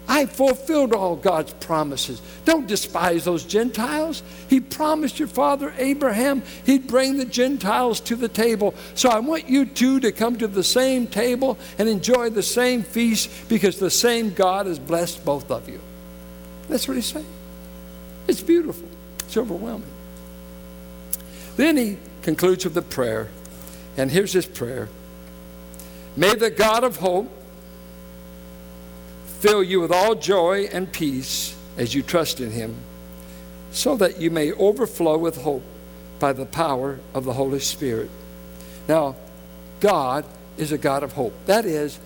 I 0.08 0.26
fulfilled 0.26 0.94
all 0.94 1.16
God's 1.16 1.54
promises. 1.54 2.22
Don't 2.46 2.66
despise 2.66 3.26
those 3.26 3.44
Gentiles. 3.44 4.24
He 4.50 4.62
promised 4.62 5.20
your 5.20 5.28
father 5.28 5.74
Abraham 5.78 6.44
he'd 6.66 6.88
bring 6.88 7.18
the 7.18 7.26
Gentiles 7.26 8.00
to 8.02 8.16
the 8.16 8.30
table. 8.30 8.74
So 8.96 9.10
I 9.10 9.20
want 9.20 9.50
you 9.50 9.66
two 9.66 10.00
to 10.00 10.12
come 10.12 10.38
to 10.38 10.48
the 10.48 10.64
same 10.64 11.08
table 11.08 11.58
and 11.78 11.90
enjoy 11.90 12.30
the 12.30 12.44
same 12.44 12.84
feast 12.84 13.30
because 13.50 13.80
the 13.80 13.90
same 13.90 14.34
God 14.34 14.66
has 14.66 14.80
blessed 14.80 15.26
both 15.26 15.52
of 15.52 15.68
you. 15.68 15.82
That's 16.70 16.88
what 16.88 16.96
he's 16.96 17.06
saying. 17.06 17.26
It's 18.28 18.42
beautiful, 18.42 18.88
it's 19.20 19.36
overwhelming. 19.36 19.92
Then 21.58 21.76
he 21.76 21.98
concludes 22.22 22.64
with 22.64 22.78
a 22.78 22.82
prayer. 22.82 23.30
And 23.98 24.12
here's 24.12 24.32
his 24.32 24.46
prayer 24.46 24.90
May 26.16 26.36
the 26.36 26.50
God 26.50 26.84
of 26.84 26.98
hope 26.98 27.32
fill 29.40 29.64
you 29.64 29.80
with 29.80 29.92
all 29.92 30.16
joy 30.16 30.68
and 30.72 30.92
peace 30.92 31.56
as 31.78 31.94
you 31.94 32.02
trust 32.02 32.40
in 32.40 32.52
him, 32.52 32.76
so 33.72 33.96
that 33.98 34.20
you 34.20 34.32
may 34.32 34.52
overflow 34.54 35.18
with 35.18 35.42
hope 35.42 35.64
by 36.20 36.34
the 36.34 36.46
power 36.46 37.00
of 37.14 37.26
the 37.26 37.34
Holy 37.34 37.60
Spirit. 37.60 38.10
Now, 38.88 39.16
God 39.80 40.26
is 40.58 40.72
a 40.72 40.78
God 40.78 41.04
of 41.04 41.14
hope. 41.14 41.34
That 41.46 41.66
is, 41.66 42.00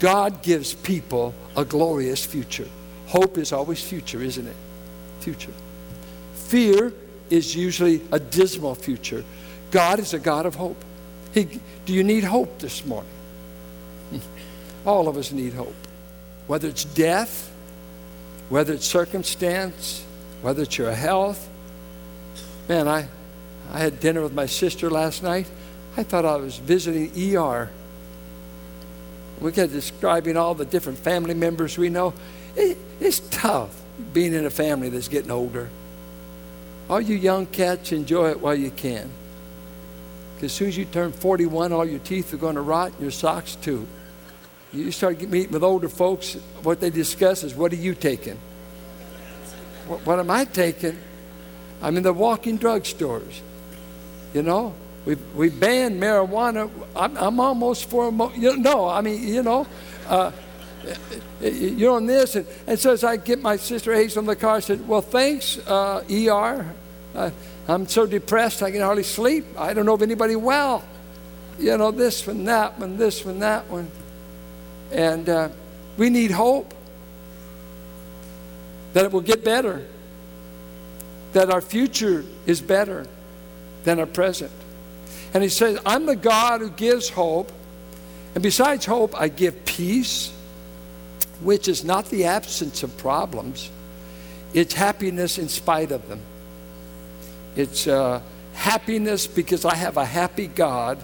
God 0.00 0.42
gives 0.42 0.74
people 0.74 1.34
a 1.56 1.64
glorious 1.64 2.24
future. 2.24 2.68
Hope 3.06 3.38
is 3.38 3.52
always 3.52 3.80
future, 3.80 4.20
isn't 4.20 4.46
it? 4.46 4.56
Future. 5.20 5.52
Fear 6.34 6.92
is 7.30 7.54
usually 7.54 8.00
a 8.10 8.18
dismal 8.18 8.74
future. 8.74 9.24
God 9.70 10.00
is 10.00 10.14
a 10.14 10.18
God 10.18 10.46
of 10.46 10.56
hope. 10.56 10.82
He, 11.32 11.60
do 11.86 11.92
you 11.92 12.02
need 12.02 12.24
hope 12.24 12.58
this 12.58 12.84
morning? 12.84 13.10
All 14.84 15.06
of 15.06 15.16
us 15.16 15.30
need 15.30 15.52
hope 15.52 15.74
whether 16.46 16.68
it's 16.68 16.84
death, 16.84 17.52
whether 18.48 18.74
it's 18.74 18.86
circumstance, 18.86 20.04
whether 20.42 20.62
it's 20.62 20.76
your 20.76 20.92
health. 20.92 21.48
Man, 22.68 22.88
I, 22.88 23.08
I 23.72 23.78
had 23.78 24.00
dinner 24.00 24.22
with 24.22 24.34
my 24.34 24.46
sister 24.46 24.90
last 24.90 25.22
night. 25.22 25.48
I 25.96 26.02
thought 26.02 26.24
I 26.24 26.36
was 26.36 26.56
visiting 26.56 27.10
ER. 27.36 27.70
We 29.40 29.52
kept 29.52 29.72
describing 29.72 30.36
all 30.36 30.54
the 30.54 30.64
different 30.64 30.98
family 30.98 31.34
members 31.34 31.76
we 31.76 31.88
know. 31.88 32.14
It, 32.54 32.78
it's 33.00 33.20
tough 33.30 33.80
being 34.12 34.34
in 34.34 34.46
a 34.46 34.50
family 34.50 34.88
that's 34.88 35.08
getting 35.08 35.30
older. 35.30 35.68
All 36.88 37.00
you 37.00 37.16
young 37.16 37.46
cats, 37.46 37.92
enjoy 37.92 38.30
it 38.30 38.40
while 38.40 38.54
you 38.54 38.70
can. 38.70 39.10
Because 40.34 40.50
as 40.50 40.52
soon 40.52 40.68
as 40.68 40.76
you 40.76 40.84
turn 40.84 41.12
41, 41.12 41.72
all 41.72 41.84
your 41.84 42.00
teeth 42.00 42.34
are 42.34 42.36
going 42.36 42.56
to 42.56 42.60
rot 42.60 42.92
and 42.92 43.00
your 43.00 43.10
socks 43.10 43.56
too. 43.56 43.86
You 44.72 44.90
start 44.90 45.20
meeting 45.28 45.52
with 45.52 45.62
older 45.62 45.88
folks, 45.88 46.34
what 46.62 46.80
they 46.80 46.88
discuss 46.88 47.44
is, 47.44 47.54
what 47.54 47.72
are 47.72 47.76
you 47.76 47.94
taking? 47.94 48.38
What, 49.86 50.06
what 50.06 50.18
am 50.18 50.30
I 50.30 50.46
taking? 50.46 50.98
I'm 51.82 51.96
in 51.96 52.02
the 52.02 52.12
walking 52.12 52.58
drugstores. 52.58 53.40
You 54.32 54.42
know, 54.42 54.74
we, 55.04 55.16
we 55.34 55.50
banned 55.50 56.00
marijuana. 56.00 56.70
I'm, 56.96 57.16
I'm 57.18 57.40
almost 57.40 57.90
for, 57.90 58.10
you 58.34 58.56
know, 58.56 58.72
no, 58.72 58.88
I 58.88 59.02
mean, 59.02 59.22
you 59.26 59.42
know, 59.42 59.66
uh, 60.08 60.32
you're 61.40 61.94
on 61.94 62.06
this. 62.06 62.36
And, 62.36 62.46
and 62.66 62.78
so 62.78 62.92
as 62.92 63.04
I 63.04 63.18
get 63.18 63.42
my 63.42 63.56
sister 63.56 63.92
Hazel 63.92 64.20
in 64.20 64.26
the 64.26 64.36
car, 64.36 64.56
I 64.56 64.60
said, 64.60 64.88
well, 64.88 65.02
thanks, 65.02 65.58
uh, 65.66 66.02
ER. 66.10 66.74
Uh, 67.14 67.30
I'm 67.68 67.86
so 67.86 68.06
depressed 68.06 68.62
I 68.62 68.70
can 68.70 68.80
hardly 68.80 69.02
sleep. 69.02 69.44
I 69.58 69.74
don't 69.74 69.84
know 69.84 69.94
of 69.94 70.02
anybody 70.02 70.34
well. 70.34 70.82
You 71.58 71.76
know, 71.76 71.90
this 71.90 72.26
one, 72.26 72.44
that 72.44 72.78
one, 72.78 72.96
this 72.96 73.22
one, 73.22 73.38
that 73.40 73.68
one. 73.68 73.90
And 74.92 75.28
uh, 75.28 75.48
we 75.96 76.10
need 76.10 76.30
hope 76.30 76.74
that 78.92 79.06
it 79.06 79.12
will 79.12 79.22
get 79.22 79.42
better, 79.42 79.86
that 81.32 81.50
our 81.50 81.62
future 81.62 82.24
is 82.46 82.60
better 82.60 83.06
than 83.84 83.98
our 83.98 84.06
present. 84.06 84.52
And 85.34 85.42
he 85.42 85.48
says, 85.48 85.78
I'm 85.86 86.06
the 86.06 86.16
God 86.16 86.60
who 86.60 86.70
gives 86.70 87.08
hope. 87.08 87.50
And 88.34 88.42
besides 88.42 88.84
hope, 88.84 89.18
I 89.18 89.28
give 89.28 89.64
peace, 89.64 90.32
which 91.40 91.68
is 91.68 91.84
not 91.84 92.10
the 92.10 92.26
absence 92.26 92.82
of 92.82 92.96
problems, 92.98 93.70
it's 94.52 94.74
happiness 94.74 95.38
in 95.38 95.48
spite 95.48 95.90
of 95.90 96.06
them. 96.08 96.20
It's 97.56 97.86
uh, 97.86 98.20
happiness 98.52 99.26
because 99.26 99.64
I 99.64 99.74
have 99.74 99.96
a 99.96 100.04
happy 100.04 100.46
God, 100.46 100.98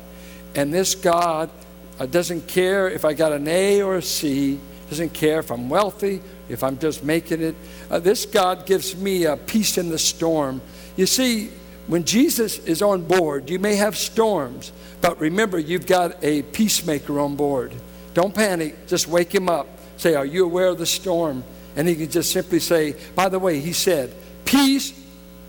and 0.55 0.73
this 0.73 0.95
God 0.95 1.51
uh, 1.99 2.07
doesn't 2.07 2.47
care 2.47 2.89
if 2.89 3.05
I 3.05 3.15
got 3.15 3.33
an 3.33 3.49
A 3.49 3.83
or 3.83 3.97
a 3.97 4.03
C, 4.03 4.59
doesn't 4.89 5.13
care 5.13 5.41
if 5.41 5.51
I'm 5.51 5.69
wealthy, 5.69 6.21
if 6.49 6.63
I'm 6.63 6.79
just 6.79 7.05
making 7.05 7.43
it. 7.43 7.55
Uh, 7.91 7.99
this 7.99 8.25
God 8.27 8.67
gives 8.67 8.97
me 8.97 9.25
a 9.25 9.37
peace 9.37 9.79
in 9.79 9.91
the 9.91 9.99
storm. 9.99 10.61
You 10.97 11.07
see, 11.07 11.51
when 11.87 12.05
Jesus 12.05 12.59
is 12.59 12.83
on 12.83 13.03
board, 13.03 13.51
you 13.51 13.59
may 13.59 13.77
have 13.77 13.97
storms, 13.97 14.73
but 15.01 15.19
remember, 15.21 15.59
you've 15.59 15.87
got 15.87 16.23
a 16.23 16.43
peacemaker 16.43 17.19
on 17.19 17.37
board. 17.37 17.75
Don't 18.15 18.35
panic, 18.35 18.87
just 18.87 19.09
wake 19.09 19.35
him 19.35 19.49
up. 19.49 19.67
Say, 19.97 20.15
Are 20.15 20.27
you 20.27 20.45
aware 20.45 20.67
of 20.67 20.79
the 20.79 20.87
storm? 20.87 21.45
And 21.77 21.87
he 21.87 21.95
can 21.95 22.11
just 22.11 22.33
simply 22.33 22.61
say, 22.61 22.95
By 23.15 23.29
the 23.29 23.39
way, 23.39 23.61
he 23.61 23.73
said, 23.73 24.15
Peace, 24.45 24.93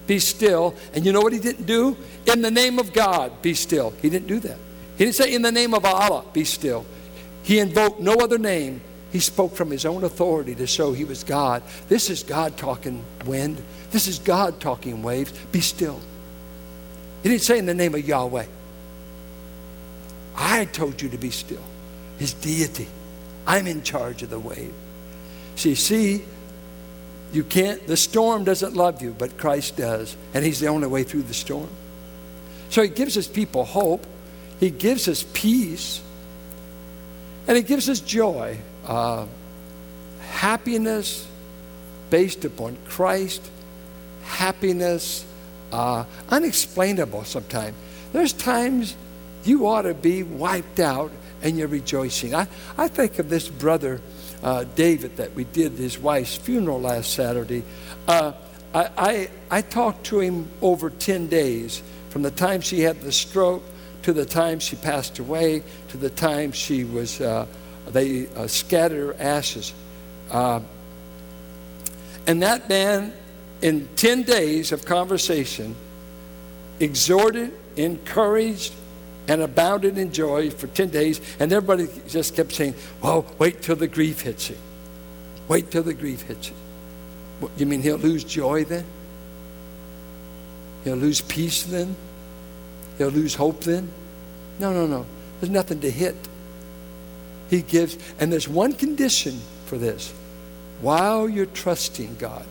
be 0.07 0.19
still. 0.19 0.75
And 0.93 1.05
you 1.05 1.11
know 1.11 1.21
what 1.21 1.33
he 1.33 1.39
didn't 1.39 1.65
do? 1.65 1.97
In 2.25 2.41
the 2.41 2.51
name 2.51 2.79
of 2.79 2.93
God, 2.93 3.41
be 3.41 3.53
still. 3.53 3.93
He 4.01 4.09
didn't 4.09 4.27
do 4.27 4.39
that. 4.41 4.57
He 4.99 5.05
didn't 5.05 5.15
say, 5.15 5.33
In 5.33 5.41
the 5.41 5.51
name 5.51 5.73
of 5.73 5.85
Allah, 5.85 6.25
be 6.33 6.43
still. 6.43 6.85
He 7.41 7.59
invoked 7.59 8.01
no 8.01 8.15
other 8.15 8.37
name. 8.37 8.81
He 9.13 9.19
spoke 9.19 9.55
from 9.55 9.71
his 9.71 9.85
own 9.85 10.03
authority 10.03 10.53
to 10.55 10.67
show 10.67 10.91
he 10.91 11.05
was 11.05 11.23
God. 11.23 11.63
This 11.87 12.09
is 12.09 12.21
God 12.21 12.57
talking 12.57 13.03
wind. 13.25 13.63
This 13.91 14.07
is 14.07 14.19
God 14.19 14.59
talking 14.59 15.01
waves. 15.01 15.31
Be 15.53 15.61
still. 15.61 16.01
He 17.23 17.29
didn't 17.29 17.43
say 17.43 17.57
in 17.57 17.65
the 17.65 17.73
name 17.73 17.95
of 17.95 18.05
Yahweh. 18.05 18.45
I 20.35 20.65
told 20.65 21.01
you 21.01 21.07
to 21.09 21.17
be 21.17 21.29
still. 21.29 21.63
His 22.17 22.33
deity. 22.33 22.89
I'm 23.47 23.67
in 23.67 23.81
charge 23.83 24.21
of 24.21 24.29
the 24.29 24.37
wave. 24.37 24.73
See, 25.55 25.75
see, 25.75 26.25
you 27.31 27.45
can't, 27.45 27.87
the 27.87 27.97
storm 27.97 28.43
doesn't 28.43 28.75
love 28.75 29.01
you, 29.01 29.15
but 29.17 29.37
Christ 29.37 29.77
does. 29.77 30.17
And 30.33 30.43
He's 30.43 30.59
the 30.59 30.67
only 30.67 30.87
way 30.87 31.03
through 31.03 31.23
the 31.23 31.33
storm. 31.33 31.69
So 32.69 32.81
He 32.81 32.89
gives 32.89 33.15
His 33.15 33.29
people 33.29 33.63
hope. 33.63 34.05
He 34.59 34.69
gives 34.69 35.07
us 35.07 35.25
peace 35.33 36.01
and 37.47 37.57
He 37.57 37.63
gives 37.63 37.89
us 37.89 37.99
joy, 37.99 38.57
uh, 38.85 39.25
happiness 40.21 41.27
based 42.09 42.45
upon 42.45 42.77
Christ, 42.85 43.49
happiness, 44.23 45.25
uh, 45.71 46.05
unexplainable 46.29 47.23
sometimes. 47.23 47.75
There's 48.13 48.33
times 48.33 48.95
you 49.43 49.67
ought 49.67 49.83
to 49.83 49.93
be 49.93 50.23
wiped 50.23 50.79
out 50.79 51.11
and 51.41 51.57
you're 51.57 51.67
rejoicing. 51.67 52.35
I, 52.35 52.47
I 52.77 52.87
think 52.87 53.19
of 53.19 53.29
this 53.29 53.47
brother, 53.47 54.01
uh, 54.43 54.65
David, 54.75 55.17
that 55.17 55.33
we 55.33 55.45
did 55.45 55.73
his 55.73 55.97
wife's 55.97 56.35
funeral 56.35 56.81
last 56.81 57.13
Saturday. 57.13 57.63
Uh, 58.07 58.33
I, 58.73 58.89
I, 58.97 59.29
I 59.49 59.61
talked 59.61 60.05
to 60.07 60.19
him 60.19 60.49
over 60.61 60.89
10 60.89 61.27
days 61.27 61.81
from 62.09 62.23
the 62.23 62.31
time 62.31 62.61
she 62.61 62.81
had 62.81 63.01
the 63.01 63.11
stroke 63.11 63.63
to 64.03 64.13
the 64.13 64.25
time 64.25 64.59
she 64.59 64.75
passed 64.75 65.19
away, 65.19 65.63
to 65.89 65.97
the 65.97 66.09
time 66.09 66.51
she 66.51 66.83
was, 66.83 67.21
uh, 67.21 67.45
they 67.87 68.27
uh, 68.35 68.47
scattered 68.47 69.15
her 69.15 69.21
ashes. 69.21 69.73
Uh, 70.31 70.61
and 72.27 72.41
that 72.43 72.69
man, 72.69 73.13
in 73.61 73.87
10 73.95 74.23
days 74.23 74.71
of 74.71 74.85
conversation, 74.85 75.75
exhorted, 76.79 77.51
encouraged, 77.75 78.73
and 79.27 79.41
abounded 79.41 79.97
in 79.97 80.11
joy 80.11 80.49
for 80.49 80.67
10 80.67 80.89
days. 80.89 81.21
And 81.39 81.53
everybody 81.53 81.87
just 82.07 82.35
kept 82.35 82.51
saying, 82.51 82.73
well, 83.01 83.25
wait 83.37 83.61
till 83.61 83.75
the 83.75 83.87
grief 83.87 84.21
hits 84.21 84.49
you. 84.49 84.57
Wait 85.47 85.69
till 85.71 85.83
the 85.83 85.93
grief 85.93 86.23
hits 86.23 86.49
you. 86.49 87.49
You 87.55 87.65
mean 87.65 87.81
he'll 87.81 87.97
lose 87.97 88.23
joy 88.23 88.65
then? 88.65 88.85
He'll 90.83 90.95
lose 90.95 91.21
peace 91.21 91.63
then? 91.63 91.95
He'll 92.99 93.07
lose 93.07 93.33
hope 93.33 93.61
then? 93.61 93.89
No, 94.59 94.73
no, 94.73 94.85
no. 94.85 95.05
There's 95.39 95.49
nothing 95.49 95.79
to 95.79 95.89
hit. 95.89 96.15
He 97.49 97.63
gives, 97.63 97.97
and 98.19 98.31
there's 98.31 98.47
one 98.47 98.73
condition 98.73 99.39
for 99.65 99.77
this 99.77 100.13
while 100.81 101.27
you're 101.27 101.47
trusting 101.47 102.15
God. 102.15 102.45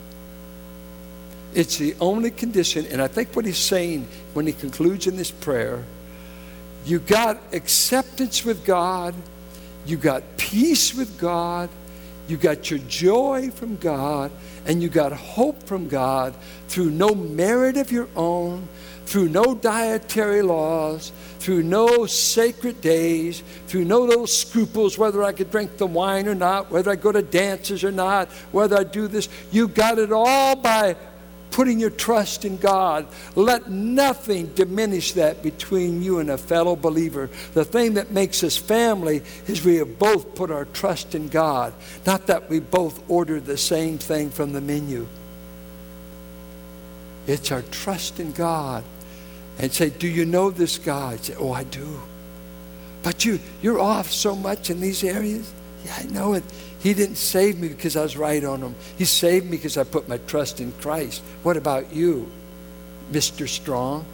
It's 1.54 1.76
the 1.76 1.94
only 2.00 2.30
condition, 2.30 2.86
and 2.86 3.00
I 3.00 3.06
think 3.06 3.36
what 3.36 3.44
he's 3.44 3.58
saying 3.58 4.08
when 4.32 4.46
he 4.46 4.52
concludes 4.52 5.06
in 5.06 5.16
this 5.16 5.30
prayer 5.30 5.84
you 6.84 6.98
got 6.98 7.38
acceptance 7.52 8.44
with 8.44 8.64
God, 8.64 9.14
you 9.84 9.98
got 9.98 10.22
peace 10.38 10.94
with 10.94 11.18
God, 11.18 11.68
you 12.28 12.36
got 12.36 12.70
your 12.70 12.80
joy 12.80 13.50
from 13.50 13.76
God, 13.76 14.30
and 14.66 14.82
you 14.82 14.88
got 14.88 15.12
hope 15.12 15.62
from 15.62 15.88
God 15.88 16.34
through 16.68 16.90
no 16.90 17.14
merit 17.14 17.76
of 17.76 17.90
your 17.90 18.08
own, 18.14 18.68
through 19.06 19.30
no 19.30 19.54
dietary 19.54 20.42
laws, 20.42 21.10
through 21.38 21.62
no 21.62 22.04
sacred 22.04 22.80
days, 22.82 23.42
through 23.66 23.86
no 23.86 24.00
little 24.00 24.26
scruples 24.26 24.98
whether 24.98 25.22
I 25.22 25.32
could 25.32 25.50
drink 25.50 25.78
the 25.78 25.86
wine 25.86 26.28
or 26.28 26.34
not, 26.34 26.70
whether 26.70 26.90
I 26.90 26.96
go 26.96 27.10
to 27.10 27.22
dances 27.22 27.82
or 27.82 27.92
not, 27.92 28.28
whether 28.52 28.76
I 28.76 28.84
do 28.84 29.08
this. 29.08 29.30
You 29.50 29.66
got 29.66 29.98
it 29.98 30.12
all 30.12 30.56
by 30.56 30.96
putting 31.58 31.80
your 31.80 31.90
trust 31.90 32.44
in 32.44 32.56
God. 32.56 33.04
Let 33.34 33.68
nothing 33.68 34.46
diminish 34.54 35.14
that 35.14 35.42
between 35.42 36.04
you 36.04 36.20
and 36.20 36.30
a 36.30 36.38
fellow 36.38 36.76
believer. 36.76 37.30
The 37.52 37.64
thing 37.64 37.94
that 37.94 38.12
makes 38.12 38.44
us 38.44 38.56
family 38.56 39.22
is 39.48 39.64
we 39.64 39.74
have 39.78 39.98
both 39.98 40.36
put 40.36 40.52
our 40.52 40.66
trust 40.66 41.16
in 41.16 41.26
God, 41.26 41.74
not 42.06 42.28
that 42.28 42.48
we 42.48 42.60
both 42.60 43.02
ordered 43.10 43.44
the 43.44 43.56
same 43.58 43.98
thing 43.98 44.30
from 44.30 44.52
the 44.52 44.60
menu. 44.60 45.08
It's 47.26 47.50
our 47.50 47.62
trust 47.62 48.20
in 48.20 48.30
God. 48.30 48.84
And 49.58 49.72
say, 49.72 49.90
Do 49.90 50.06
you 50.06 50.26
know 50.26 50.52
this 50.52 50.78
God? 50.78 51.18
Say, 51.24 51.34
Oh, 51.34 51.50
I 51.50 51.64
do. 51.64 52.00
But 53.02 53.24
you, 53.24 53.40
you're 53.62 53.80
off 53.80 54.12
so 54.12 54.36
much 54.36 54.70
in 54.70 54.80
these 54.80 55.02
areas. 55.02 55.52
Yeah, 55.84 55.96
I 55.98 56.04
know 56.04 56.34
it. 56.34 56.44
He 56.80 56.94
didn't 56.94 57.16
save 57.16 57.58
me 57.58 57.68
because 57.68 57.96
I 57.96 58.02
was 58.02 58.16
right 58.16 58.42
on 58.44 58.60
him. 58.60 58.74
He 58.96 59.04
saved 59.04 59.46
me 59.46 59.52
because 59.52 59.76
I 59.76 59.84
put 59.84 60.08
my 60.08 60.18
trust 60.18 60.60
in 60.60 60.72
Christ. 60.72 61.22
What 61.42 61.56
about 61.56 61.92
you, 61.92 62.30
Mr. 63.10 63.48
Strong? 63.48 64.04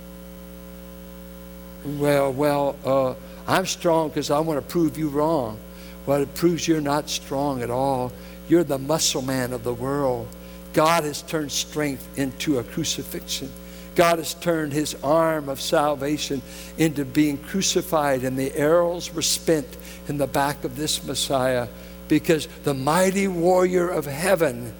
Well, 1.85 2.33
well, 2.33 2.77
uh, 2.85 3.15
I'm 3.47 3.67
strong 3.67 4.09
because 4.09 4.31
I 4.31 4.39
want 4.41 4.59
to 4.59 4.67
prove 4.67 4.97
you 4.97 5.11
wrong. 5.11 5.59
Well, 6.07 6.23
it 6.23 6.35
proves 6.35 6.67
you're 6.67 6.81
not 6.81 7.11
strong 7.11 7.63
at 7.63 7.71
all. 7.71 8.13
You're 8.49 8.65
the 8.65 8.79
muscle 8.79 9.23
man 9.23 9.53
of 9.53 9.65
the 9.65 9.75
world. 9.75 10.29
God 10.73 11.05
has 11.05 11.23
turned 11.23 11.53
strength 11.53 12.19
into 12.19 12.59
a 12.59 12.65
crucifixion. 12.65 13.51
God 13.95 14.19
has 14.19 14.35
turned 14.35 14.73
his 14.73 14.97
arm 15.05 15.49
of 15.49 15.61
salvation 15.61 16.43
into 16.79 17.05
being 17.05 17.39
crucified, 17.39 18.25
and 18.25 18.37
the 18.37 18.55
arrows 18.57 19.15
were 19.15 19.23
spent 19.23 19.67
in 20.09 20.19
the 20.19 20.27
back 20.27 20.65
of 20.65 20.77
this 20.77 21.05
Messiah 21.05 21.69
because 22.09 22.47
the 22.65 22.75
mighty 22.75 23.29
warrior 23.29 23.89
of 23.89 24.07
heaven 24.07 24.75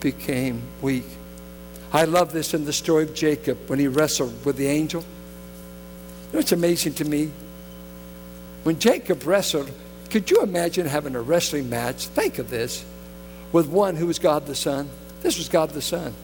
became 0.00 0.62
weak. 0.82 1.06
I 1.92 2.04
love 2.04 2.32
this 2.32 2.54
in 2.54 2.64
the 2.64 2.72
story 2.72 3.04
of 3.04 3.14
Jacob 3.14 3.68
when 3.68 3.78
he 3.78 3.86
wrestled 3.86 4.44
with 4.44 4.56
the 4.56 4.66
angel. 4.66 5.02
You 5.02 6.32
know, 6.34 6.38
it's 6.40 6.52
amazing 6.52 6.94
to 6.94 7.04
me. 7.04 7.30
When 8.64 8.78
Jacob 8.78 9.24
wrestled, 9.24 9.70
could 10.10 10.30
you 10.30 10.42
imagine 10.42 10.86
having 10.86 11.14
a 11.14 11.20
wrestling 11.20 11.70
match? 11.70 12.06
Think 12.06 12.38
of 12.38 12.50
this 12.50 12.84
with 13.52 13.68
one 13.68 13.96
who 13.96 14.06
was 14.06 14.18
God 14.18 14.46
the 14.46 14.54
Son. 14.54 14.88
This 15.22 15.38
was 15.38 15.48
God 15.48 15.70
the 15.70 15.82
Son. 15.82 16.14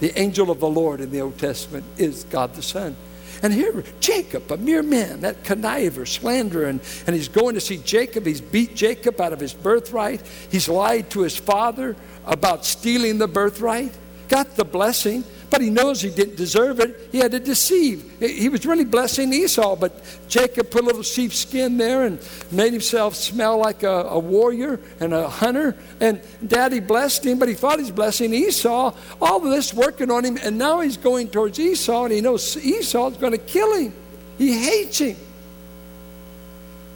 The 0.00 0.18
angel 0.18 0.50
of 0.50 0.58
the 0.58 0.68
Lord 0.68 1.00
in 1.00 1.10
the 1.10 1.20
Old 1.20 1.38
Testament 1.38 1.84
is 1.96 2.24
God 2.24 2.54
the 2.54 2.62
Son. 2.62 2.96
And 3.42 3.52
here, 3.52 3.84
Jacob, 4.00 4.50
a 4.50 4.56
mere 4.56 4.82
man, 4.82 5.20
that 5.20 5.42
conniver, 5.44 6.06
slanderer, 6.06 6.66
and, 6.66 6.80
and 7.06 7.16
he's 7.16 7.28
going 7.28 7.54
to 7.54 7.60
see 7.60 7.78
Jacob. 7.78 8.26
He's 8.26 8.40
beat 8.40 8.74
Jacob 8.74 9.20
out 9.20 9.32
of 9.32 9.40
his 9.40 9.54
birthright. 9.54 10.22
He's 10.50 10.68
lied 10.68 11.10
to 11.10 11.20
his 11.20 11.36
father 11.36 11.96
about 12.24 12.64
stealing 12.64 13.18
the 13.18 13.28
birthright, 13.28 13.92
got 14.28 14.56
the 14.56 14.64
blessing, 14.64 15.24
but 15.52 15.60
he 15.60 15.68
knows 15.68 16.00
he 16.00 16.08
didn't 16.08 16.36
deserve 16.36 16.80
it. 16.80 17.10
He 17.12 17.18
had 17.18 17.32
to 17.32 17.38
deceive. 17.38 18.10
He 18.20 18.48
was 18.48 18.64
really 18.64 18.86
blessing 18.86 19.34
Esau, 19.34 19.76
but 19.76 19.92
Jacob 20.26 20.70
put 20.70 20.82
a 20.82 20.86
little 20.86 21.02
sheepskin 21.02 21.76
there 21.76 22.06
and 22.06 22.18
made 22.50 22.72
himself 22.72 23.14
smell 23.14 23.58
like 23.58 23.82
a, 23.82 24.06
a 24.08 24.18
warrior 24.18 24.80
and 24.98 25.12
a 25.12 25.28
hunter. 25.28 25.76
And 26.00 26.22
daddy 26.46 26.80
blessed 26.80 27.26
him, 27.26 27.38
but 27.38 27.48
he 27.48 27.54
thought 27.54 27.78
he's 27.80 27.90
blessing 27.90 28.32
Esau. 28.32 28.94
All 29.20 29.44
of 29.44 29.50
this 29.50 29.74
working 29.74 30.10
on 30.10 30.24
him, 30.24 30.38
and 30.42 30.56
now 30.56 30.80
he's 30.80 30.96
going 30.96 31.28
towards 31.28 31.60
Esau, 31.60 32.04
and 32.04 32.14
he 32.14 32.22
knows 32.22 32.56
Esau's 32.56 33.18
going 33.18 33.32
to 33.32 33.38
kill 33.38 33.76
him. 33.76 33.92
He 34.38 34.54
hates 34.54 35.00
him. 35.00 35.18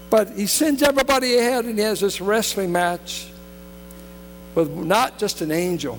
But 0.09 0.31
he 0.31 0.47
sends 0.47 0.83
everybody 0.83 1.37
ahead, 1.37 1.67
and 1.67 1.79
he 1.79 1.85
has 1.85 2.01
this 2.01 2.23
wrestling 2.23 2.73
match 2.73 3.29
with 4.55 4.71
not 4.71 5.19
just 5.19 5.43
an 5.43 5.51
angel 5.51 5.99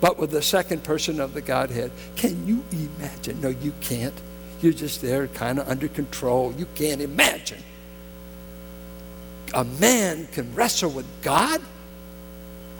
but 0.00 0.18
with 0.18 0.30
the 0.30 0.42
second 0.42 0.82
person 0.82 1.20
of 1.20 1.34
the 1.34 1.40
Godhead. 1.40 1.90
Can 2.16 2.46
you 2.46 2.64
imagine? 2.72 3.40
No, 3.40 3.48
you 3.48 3.72
can't. 3.80 4.14
You're 4.62 4.72
just 4.72 5.02
there, 5.02 5.26
kind 5.28 5.58
of 5.58 5.68
under 5.68 5.88
control. 5.88 6.52
You 6.56 6.66
can't 6.74 7.00
imagine. 7.00 7.62
A 9.54 9.64
man 9.64 10.26
can 10.32 10.54
wrestle 10.54 10.90
with 10.90 11.06
God? 11.22 11.60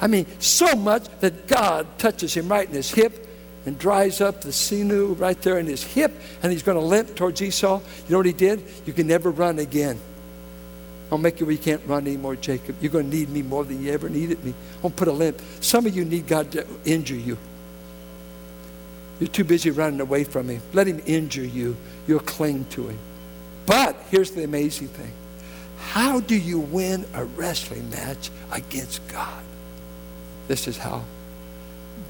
I 0.01 0.07
mean, 0.07 0.27
so 0.39 0.75
much 0.75 1.05
that 1.21 1.47
God 1.47 1.87
touches 1.99 2.35
him 2.35 2.49
right 2.49 2.69
in 2.69 2.75
his 2.75 2.91
hip 2.91 3.27
and 3.67 3.79
dries 3.79 4.21
up 4.21 4.41
the 4.41 4.53
sinew 4.53 5.15
right 5.15 5.41
there 5.43 5.59
in 5.59 5.67
his 5.67 5.83
hip, 5.83 6.13
and 6.43 6.51
he's 6.51 6.63
going 6.63 6.79
to 6.79 6.85
limp 6.85 7.15
towards 7.15 7.43
Esau. 7.43 7.81
You 7.81 8.13
know 8.13 8.19
what 8.19 8.27
he 8.27 8.33
did? 8.33 8.63
You 8.87 8.95
can 8.95 9.07
never 9.07 9.31
run 9.31 9.59
again. 9.59 10.01
I'll 11.11 11.19
make 11.19 11.41
you 11.41 11.47
where 11.47 11.53
you 11.53 11.59
can't 11.59 11.83
run 11.87 12.07
anymore, 12.07 12.37
Jacob. 12.37 12.77
You're 12.81 12.93
going 12.93 13.11
to 13.11 13.17
need 13.17 13.31
me 13.31 13.43
more 13.43 13.65
than 13.65 13.83
you 13.83 13.93
ever 13.93 14.09
needed 14.09 14.45
me. 14.45 14.55
I'll 14.85 14.91
put 14.91 15.09
a 15.09 15.13
limp. 15.13 15.41
Some 15.61 15.87
of 15.87 15.97
you 15.97 16.05
need 16.05 16.27
God 16.27 16.53
to 16.53 16.67
injure 16.85 17.17
you. 17.17 17.37
You're 19.19 19.29
too 19.29 19.45
busy 19.45 19.71
running 19.71 20.01
away 20.01 20.25
from 20.25 20.49
Him. 20.49 20.63
Let 20.73 20.87
Him 20.87 21.03
injure 21.07 21.45
you. 21.45 21.77
You'll 22.07 22.21
cling 22.21 22.65
to 22.71 22.89
Him. 22.89 22.99
But 23.67 23.97
here's 24.11 24.31
the 24.31 24.45
amazing 24.45 24.89
thing 24.89 25.13
how 25.79 26.21
do 26.21 26.37
you 26.37 26.61
win 26.61 27.07
a 27.15 27.25
wrestling 27.25 27.91
match 27.91 28.31
against 28.53 29.07
God? 29.09 29.43
This 30.47 30.69
is 30.69 30.77
how. 30.77 31.05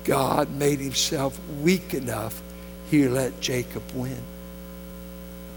God 0.05 0.51
made 0.51 0.79
Himself 0.79 1.39
weak 1.63 1.95
enough, 1.95 2.43
He 2.91 3.09
let 3.09 3.41
Jacob 3.41 3.83
win. 3.95 4.23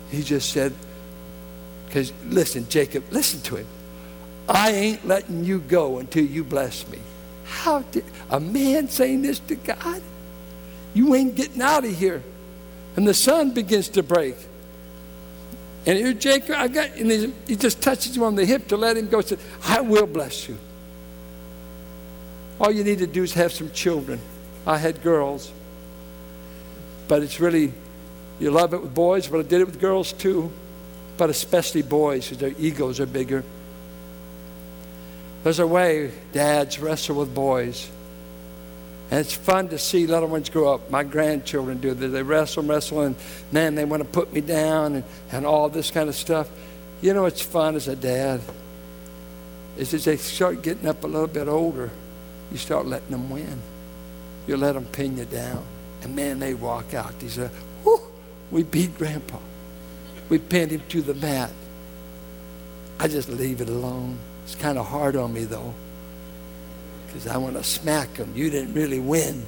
He 0.10 0.24
just 0.24 0.52
said, 0.52 0.74
because 1.94 2.12
listen, 2.26 2.68
Jacob, 2.70 3.04
listen 3.12 3.40
to 3.42 3.58
him. 3.58 3.68
I 4.50 4.72
ain't 4.72 5.08
letting 5.08 5.46
you 5.46 5.60
go 5.60 6.00
until 6.00 6.26
you 6.26 6.44
bless 6.44 6.88
me. 6.88 6.98
How 7.46 7.84
did 7.84 8.04
a 8.32 8.40
man 8.40 8.90
saying 8.90 9.22
this 9.22 9.38
to 9.42 9.54
God? 9.54 10.02
You 10.96 11.14
ain't 11.14 11.36
getting 11.36 11.62
out 11.62 11.86
of 11.86 11.96
here. 11.96 12.24
And 12.96 13.08
the 13.08 13.14
sun 13.14 13.52
begins 13.52 13.90
to 13.90 14.02
break. 14.02 14.36
And 15.86 16.00
here 16.00 16.14
Jacob, 16.14 16.56
I 16.58 16.68
got, 16.68 16.96
and 16.96 17.32
he, 17.48 17.56
just 17.56 17.80
touches 17.80 18.18
him 18.18 18.24
on 18.24 18.34
the 18.34 18.46
hip 18.46 18.70
to 18.70 18.78
let 18.78 18.98
him 18.98 19.08
go. 19.08 19.22
Said, 19.22 19.38
I 19.64 19.82
will 19.82 20.08
bless 20.08 20.50
you. 20.50 20.58
All 22.60 22.72
you 22.72 22.84
need 22.84 23.00
to 23.00 23.08
do 23.08 23.22
is 23.22 23.36
have 23.36 23.52
some 23.52 23.70
children. 23.70 24.20
I 24.66 24.80
had 24.80 25.04
girls. 25.04 25.52
But 27.08 27.22
it's 27.22 27.40
really, 27.40 27.72
you 28.40 28.50
love 28.50 28.74
it 28.74 28.82
with 28.82 28.96
boys, 28.96 29.28
but 29.28 29.42
I 29.42 29.44
did 29.44 29.62
it 29.62 29.66
with 29.66 29.80
girls 29.80 30.12
too 30.12 30.52
but 31.18 31.30
especially 31.30 31.82
boys 31.82 32.26
because 32.26 32.40
their 32.40 32.54
egos 32.58 33.00
are 33.00 33.06
bigger. 33.06 33.44
There's 35.44 35.60
a 35.60 35.68
way 35.68 36.12
dads 36.32 36.80
wrestle 36.80 37.18
with 37.18 37.34
boys. 37.34 37.90
And 39.12 39.20
it's 39.20 39.34
fun 39.34 39.68
to 39.70 39.78
see 39.78 40.08
little 40.08 40.30
ones 40.30 40.50
grow 40.50 40.74
up. 40.74 40.90
My 40.90 41.04
grandchildren 41.04 41.80
do 41.80 41.94
this. 41.94 42.12
They 42.12 42.24
wrestle, 42.24 42.64
wrestle, 42.64 43.02
and 43.02 43.16
man, 43.52 43.76
they 43.76 43.86
want 43.86 44.02
to 44.02 44.10
put 44.10 44.34
me 44.34 44.42
down 44.42 44.96
and, 44.96 45.04
and 45.32 45.46
all 45.46 45.70
this 45.70 45.92
kind 45.92 46.10
of 46.10 46.16
stuff. 46.16 46.50
You 47.02 47.14
know 47.14 47.24
what's 47.24 47.42
fun 47.42 47.76
as 47.76 47.88
a 47.88 47.96
dad? 47.96 48.42
Is 49.78 49.94
as 49.94 50.06
they 50.06 50.18
start 50.18 50.62
getting 50.62 50.88
up 50.88 51.04
a 51.04 51.08
little 51.08 51.28
bit 51.28 51.48
older, 51.48 51.92
you 52.52 52.58
start 52.58 52.86
letting 52.86 53.10
them 53.10 53.30
win. 53.30 53.62
You 54.48 54.58
let 54.58 54.74
them 54.74 54.86
pin 54.86 55.18
you 55.18 55.26
down. 55.26 55.64
And 56.02 56.16
man, 56.16 56.40
they 56.40 56.54
walk 56.54 56.94
out. 56.94 57.20
These 57.20 57.38
are, 57.40 57.52
whoo, 57.84 58.02
we 58.52 58.64
beat 58.64 58.98
grandpa. 58.98 59.38
We 60.34 60.40
pinned 60.40 60.72
him 60.72 60.82
to 60.90 61.04
the 61.04 61.14
mat. 61.14 61.52
I 63.00 63.08
just 63.08 63.30
leave 63.30 63.62
it 63.62 63.70
alone. 63.70 64.18
It's 64.44 64.56
kind 64.56 64.80
of 64.80 64.88
hard 64.88 65.16
on 65.16 65.32
me, 65.32 65.44
though, 65.44 65.76
because 67.06 67.28
I 67.28 67.38
want 67.38 67.56
to 67.56 67.64
smack 67.64 68.18
him. 68.18 68.34
You 68.36 68.50
didn't 68.50 68.74
really 68.74 69.00
win. 69.00 69.46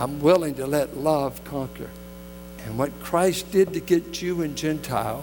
I'm 0.00 0.18
willing 0.20 0.54
to 0.54 0.66
let 0.66 0.96
love 0.96 1.44
conquer. 1.44 1.90
And 2.64 2.78
what 2.78 2.90
Christ 3.00 3.52
did 3.52 3.74
to 3.74 3.80
get 3.80 4.12
Jew 4.12 4.40
and 4.40 4.56
Gentile, 4.56 5.22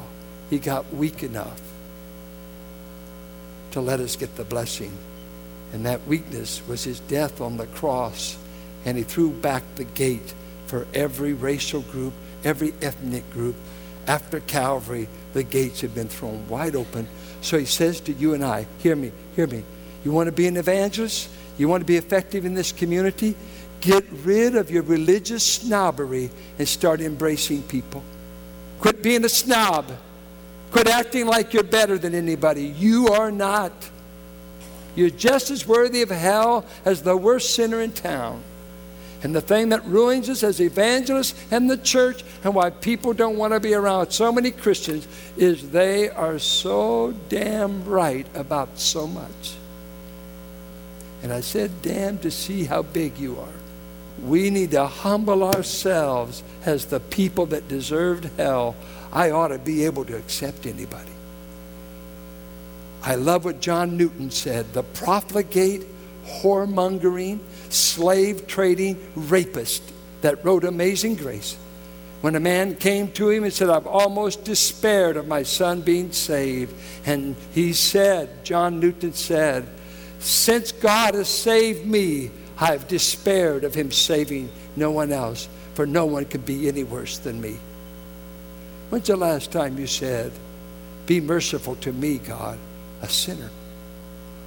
he 0.52 0.60
got 0.60 0.94
weak 0.94 1.24
enough 1.24 1.60
to 3.72 3.82
let 3.82 4.00
us 4.00 4.16
get 4.16 4.36
the 4.36 4.44
blessing. 4.44 4.96
And 5.72 5.84
that 5.88 6.06
weakness 6.06 6.62
was 6.68 6.84
his 6.84 7.00
death 7.00 7.42
on 7.42 7.58
the 7.58 7.66
cross. 7.66 8.38
And 8.86 9.00
he 9.00 9.04
threw 9.04 9.32
back 9.32 9.64
the 9.78 9.84
gate 9.84 10.36
for 10.68 10.86
every 10.94 11.34
racial 11.34 11.82
group, 11.82 12.14
every 12.44 12.76
ethnic 12.84 13.28
group. 13.32 13.56
After 14.08 14.40
Calvary, 14.42 15.08
the 15.34 15.44
gates 15.44 15.82
had 15.82 15.96
been 15.96 16.08
thrown 16.08 16.48
wide 16.48 16.76
open. 16.76 17.08
So 17.42 17.58
he 17.58 17.66
says 17.66 18.00
to 18.02 18.14
you 18.14 18.34
and 18.34 18.44
I, 18.44 18.66
hear 18.80 18.96
me, 18.96 19.12
hear 19.36 19.48
me. 19.48 19.64
You 20.04 20.12
want 20.12 20.28
to 20.28 20.32
be 20.32 20.48
an 20.48 20.58
evangelist? 20.58 21.30
You 21.58 21.68
want 21.68 21.82
to 21.82 21.86
be 21.86 21.98
effective 21.98 22.46
in 22.46 22.54
this 22.54 22.72
community? 22.72 23.36
Get 23.82 24.06
rid 24.24 24.56
of 24.56 24.72
your 24.72 24.84
religious 24.84 25.46
snobbery 25.46 26.30
and 26.58 26.68
start 26.68 27.02
embracing 27.02 27.64
people. 27.64 28.04
Quit 28.80 29.04
being 29.04 29.24
a 29.24 29.30
snob. 29.30 29.86
Quit 30.72 30.88
acting 30.88 31.28
like 31.28 31.54
you're 31.54 31.64
better 31.64 31.98
than 31.98 32.16
anybody. 32.16 32.64
You 32.64 33.10
are 33.10 33.32
not. 33.32 33.72
You're 34.96 35.10
just 35.10 35.52
as 35.52 35.68
worthy 35.68 36.02
of 36.02 36.10
hell 36.10 36.66
as 36.86 37.02
the 37.02 37.16
worst 37.16 37.56
sinner 37.56 37.82
in 37.82 37.92
town. 37.92 38.44
And 39.24 39.34
the 39.34 39.42
thing 39.42 39.70
that 39.70 39.86
ruins 39.86 40.30
us 40.30 40.44
as 40.44 40.60
evangelists 40.60 41.34
and 41.50 41.70
the 41.70 41.78
church, 41.78 42.24
and 42.44 42.54
why 42.54 42.70
people 42.70 43.14
don't 43.14 43.38
want 43.38 43.54
to 43.54 43.60
be 43.62 43.74
around 43.74 44.12
so 44.12 44.34
many 44.34 44.52
Christians, 44.52 45.08
is 45.38 45.72
they 45.72 46.10
are 46.10 46.38
so 46.40 47.14
damn 47.30 47.86
right 47.86 48.28
about 48.36 48.78
so 48.78 49.08
much. 49.08 49.56
And 51.24 51.32
I 51.32 51.40
said, 51.40 51.82
damn, 51.82 52.18
to 52.20 52.30
see 52.30 52.66
how 52.66 52.82
big 52.82 53.18
you 53.18 53.40
are. 53.40 54.28
We 54.28 54.50
need 54.50 54.72
to 54.72 54.86
humble 54.86 55.44
ourselves 55.44 56.44
as 56.66 56.86
the 56.86 57.00
people 57.00 57.46
that 57.48 57.70
deserved 57.70 58.30
hell. 58.36 58.76
I 59.12 59.32
ought 59.32 59.48
to 59.48 59.58
be 59.58 59.86
able 59.86 60.04
to 60.06 60.18
accept 60.18 60.66
anybody. 60.66 61.12
I 63.04 63.16
love 63.16 63.46
what 63.46 63.62
John 63.62 63.96
Newton 63.96 64.32
said 64.32 64.74
the 64.74 64.84
profligate, 64.84 65.86
whoremongering, 66.26 67.40
slave 67.74 68.48
trading 68.48 68.98
rapist 69.16 69.84
that 70.22 70.44
wrote 70.46 70.64
Amazing 70.64 71.16
Grace. 71.16 71.58
When 72.22 72.36
a 72.36 72.40
man 72.40 72.76
came 72.76 73.12
to 73.14 73.30
him 73.30 73.44
and 73.44 73.52
said, 73.52 73.70
I've 73.70 73.88
almost 73.88 74.46
despaired 74.46 75.18
of 75.18 75.28
my 75.28 75.44
son 75.44 75.82
being 75.82 76.14
saved. 76.14 76.74
And 77.06 77.36
he 77.52 77.74
said, 77.74 78.46
John 78.46 78.80
Newton 78.80 79.14
said, 79.14 79.68
Since 80.20 80.72
God 80.72 81.16
has 81.16 81.28
saved 81.28 81.86
me, 81.86 82.32
I 82.58 82.68
have 82.68 82.88
despaired 82.88 83.66
of 83.66 83.74
him 83.76 83.92
saving 83.92 84.50
no 84.78 84.92
one 84.92 85.12
else, 85.12 85.50
for 85.74 85.86
no 85.86 86.06
one 86.06 86.24
can 86.26 86.42
be 86.42 86.70
any 86.70 86.86
worse 86.86 87.18
than 87.18 87.42
me. 87.42 87.58
When's 88.90 89.08
the 89.08 89.18
last 89.18 89.52
time 89.52 89.78
you 89.78 89.88
said, 89.88 90.32
Be 91.06 91.20
merciful 91.20 91.76
to 91.78 91.92
me, 91.92 92.20
God? 92.20 92.58
a 93.04 93.10
sinner. 93.10 93.50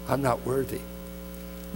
I'm 0.08 0.22
not 0.22 0.44
worthy. 0.44 0.80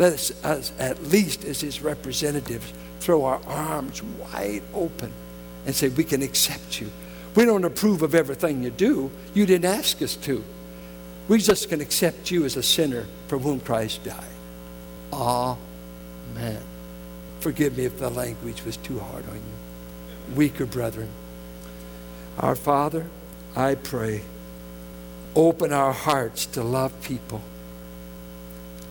Let 0.00 0.14
us, 0.14 0.72
at 0.78 1.02
least 1.04 1.44
as 1.44 1.60
his 1.60 1.82
representatives, 1.82 2.72
throw 3.00 3.26
our 3.26 3.38
arms 3.46 4.02
wide 4.02 4.62
open 4.72 5.12
and 5.66 5.74
say, 5.74 5.90
We 5.90 6.04
can 6.04 6.22
accept 6.22 6.80
you. 6.80 6.90
We 7.34 7.44
don't 7.44 7.64
approve 7.64 8.00
of 8.00 8.14
everything 8.14 8.62
you 8.62 8.70
do. 8.70 9.10
You 9.34 9.44
didn't 9.44 9.66
ask 9.66 10.00
us 10.00 10.16
to. 10.16 10.42
We 11.28 11.36
just 11.36 11.68
can 11.68 11.82
accept 11.82 12.30
you 12.30 12.46
as 12.46 12.56
a 12.56 12.62
sinner 12.62 13.08
for 13.28 13.38
whom 13.38 13.60
Christ 13.60 14.02
died. 14.02 14.24
Amen. 15.12 16.62
Forgive 17.40 17.76
me 17.76 17.84
if 17.84 17.98
the 17.98 18.08
language 18.08 18.64
was 18.64 18.78
too 18.78 19.00
hard 19.00 19.28
on 19.28 19.34
you. 19.34 20.34
Weaker 20.34 20.64
brethren. 20.64 21.10
Our 22.38 22.56
Father, 22.56 23.06
I 23.54 23.74
pray 23.74 24.22
open 25.36 25.74
our 25.74 25.92
hearts 25.92 26.46
to 26.46 26.62
love 26.62 27.02
people 27.02 27.42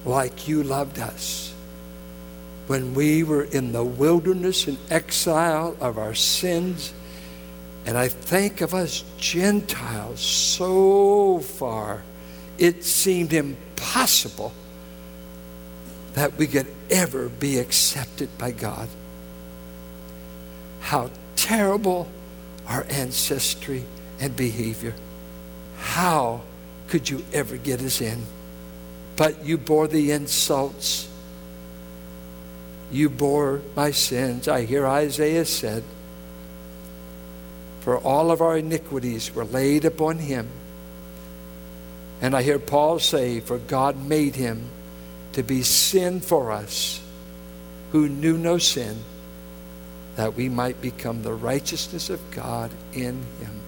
like 0.05 0.47
you 0.47 0.63
loved 0.63 0.99
us 0.99 1.53
when 2.67 2.93
we 2.93 3.23
were 3.23 3.43
in 3.43 3.71
the 3.71 3.83
wilderness 3.83 4.67
and 4.67 4.77
exile 4.91 5.75
of 5.81 5.97
our 5.97 6.13
sins. 6.13 6.93
And 7.85 7.97
I 7.97 8.07
think 8.09 8.62
of 8.62 8.75
us 8.75 9.03
Gentiles 9.17 10.19
so 10.19 11.39
far, 11.39 12.03
it 12.59 12.83
seemed 12.83 13.33
impossible 13.33 14.53
that 16.13 16.38
we 16.38 16.45
could 16.45 16.67
ever 16.91 17.27
be 17.27 17.57
accepted 17.57 18.29
by 18.38 18.51
God. 18.51 18.88
How 20.81 21.09
terrible 21.35 22.07
our 22.67 22.85
ancestry 22.89 23.83
and 24.19 24.35
behavior. 24.35 24.93
How 25.77 26.41
could 26.88 27.09
you 27.09 27.25
ever 27.33 27.57
get 27.57 27.81
us 27.81 27.99
in? 27.99 28.25
But 29.19 29.43
you 29.43 29.58
bore 29.58 29.89
the 29.89 30.12
insults. 30.12 31.10
You 32.89 33.10
bore 33.10 33.62
my 33.75 33.91
sins. 33.91 34.47
I 34.47 34.63
hear 34.63 34.88
Isaiah 34.88 35.43
said, 35.43 35.84
For 37.82 37.97
all 37.97 38.32
of 38.32 38.39
our 38.39 38.55
iniquities 38.55 39.36
were 39.36 39.43
laid 39.43 39.84
upon 39.84 40.19
him. 40.19 40.47
And 42.21 42.34
I 42.34 42.43
hear 42.43 42.60
Paul 42.60 42.99
say, 42.99 43.41
For 43.41 43.58
God 43.58 44.01
made 44.08 44.38
him 44.38 44.69
to 45.34 45.43
be 45.43 45.63
sin 45.63 46.21
for 46.21 46.53
us 46.53 47.01
who 47.91 48.08
knew 48.08 48.38
no 48.38 48.58
sin, 48.58 49.03
that 50.15 50.36
we 50.36 50.47
might 50.47 50.79
become 50.79 51.23
the 51.23 51.34
righteousness 51.34 52.10
of 52.10 52.21
God 52.32 52.71
in 52.93 53.25
him. 53.41 53.60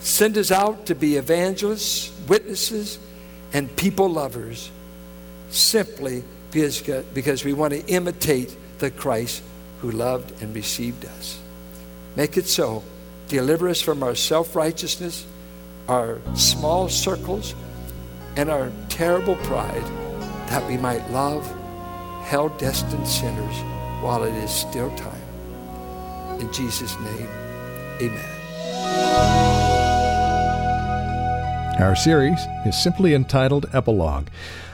Send 0.00 0.36
us 0.36 0.50
out 0.50 0.84
to 0.84 0.94
be 0.94 1.16
evangelists, 1.16 2.12
witnesses, 2.28 2.98
and 3.52 3.74
people 3.76 4.08
lovers 4.08 4.70
simply 5.50 6.24
because, 6.50 7.44
we 7.44 7.52
want 7.52 7.72
to 7.74 7.84
imitate 7.86 8.56
the 8.78 8.90
Christ 8.90 9.42
who 9.80 9.90
loved 9.90 10.42
and 10.42 10.54
received 10.54 11.04
us. 11.04 11.38
Make 12.16 12.36
it 12.36 12.46
so. 12.46 12.82
Deliver 13.28 13.68
us 13.68 13.82
from 13.82 14.02
our 14.02 14.14
self 14.14 14.56
righteousness, 14.56 15.26
our 15.88 16.18
small 16.34 16.88
circles, 16.88 17.54
and 18.36 18.48
our 18.48 18.72
terrible 18.88 19.36
pride, 19.36 19.84
that 20.48 20.66
we 20.66 20.76
might 20.76 21.10
love 21.10 21.44
hell 22.24 22.48
destined 22.50 23.06
sinners 23.06 23.56
while 24.02 24.24
it 24.24 24.34
is 24.34 24.50
still 24.50 24.94
time. 24.96 26.40
In 26.40 26.52
Jesus' 26.52 26.98
name, 27.00 27.28
amen. 28.00 29.35
Our 31.78 31.94
series 31.94 32.40
is 32.64 32.82
simply 32.82 33.12
entitled 33.12 33.66
Epilogue, 33.74 34.28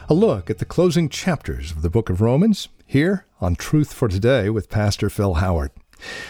a 0.09 0.15
look 0.15 0.49
at 0.49 0.59
the 0.59 0.65
closing 0.65 1.09
chapters 1.09 1.73
of 1.73 1.83
the 1.83 1.91
book 1.91 2.09
of 2.09 2.21
Romans, 2.21 2.69
here 2.87 3.27
on 3.41 3.57
Truth 3.57 3.93
for 3.93 4.07
Today 4.07 4.49
with 4.49 4.71
Pastor 4.71 5.11
Phil 5.11 5.35
Howard. 5.35 5.73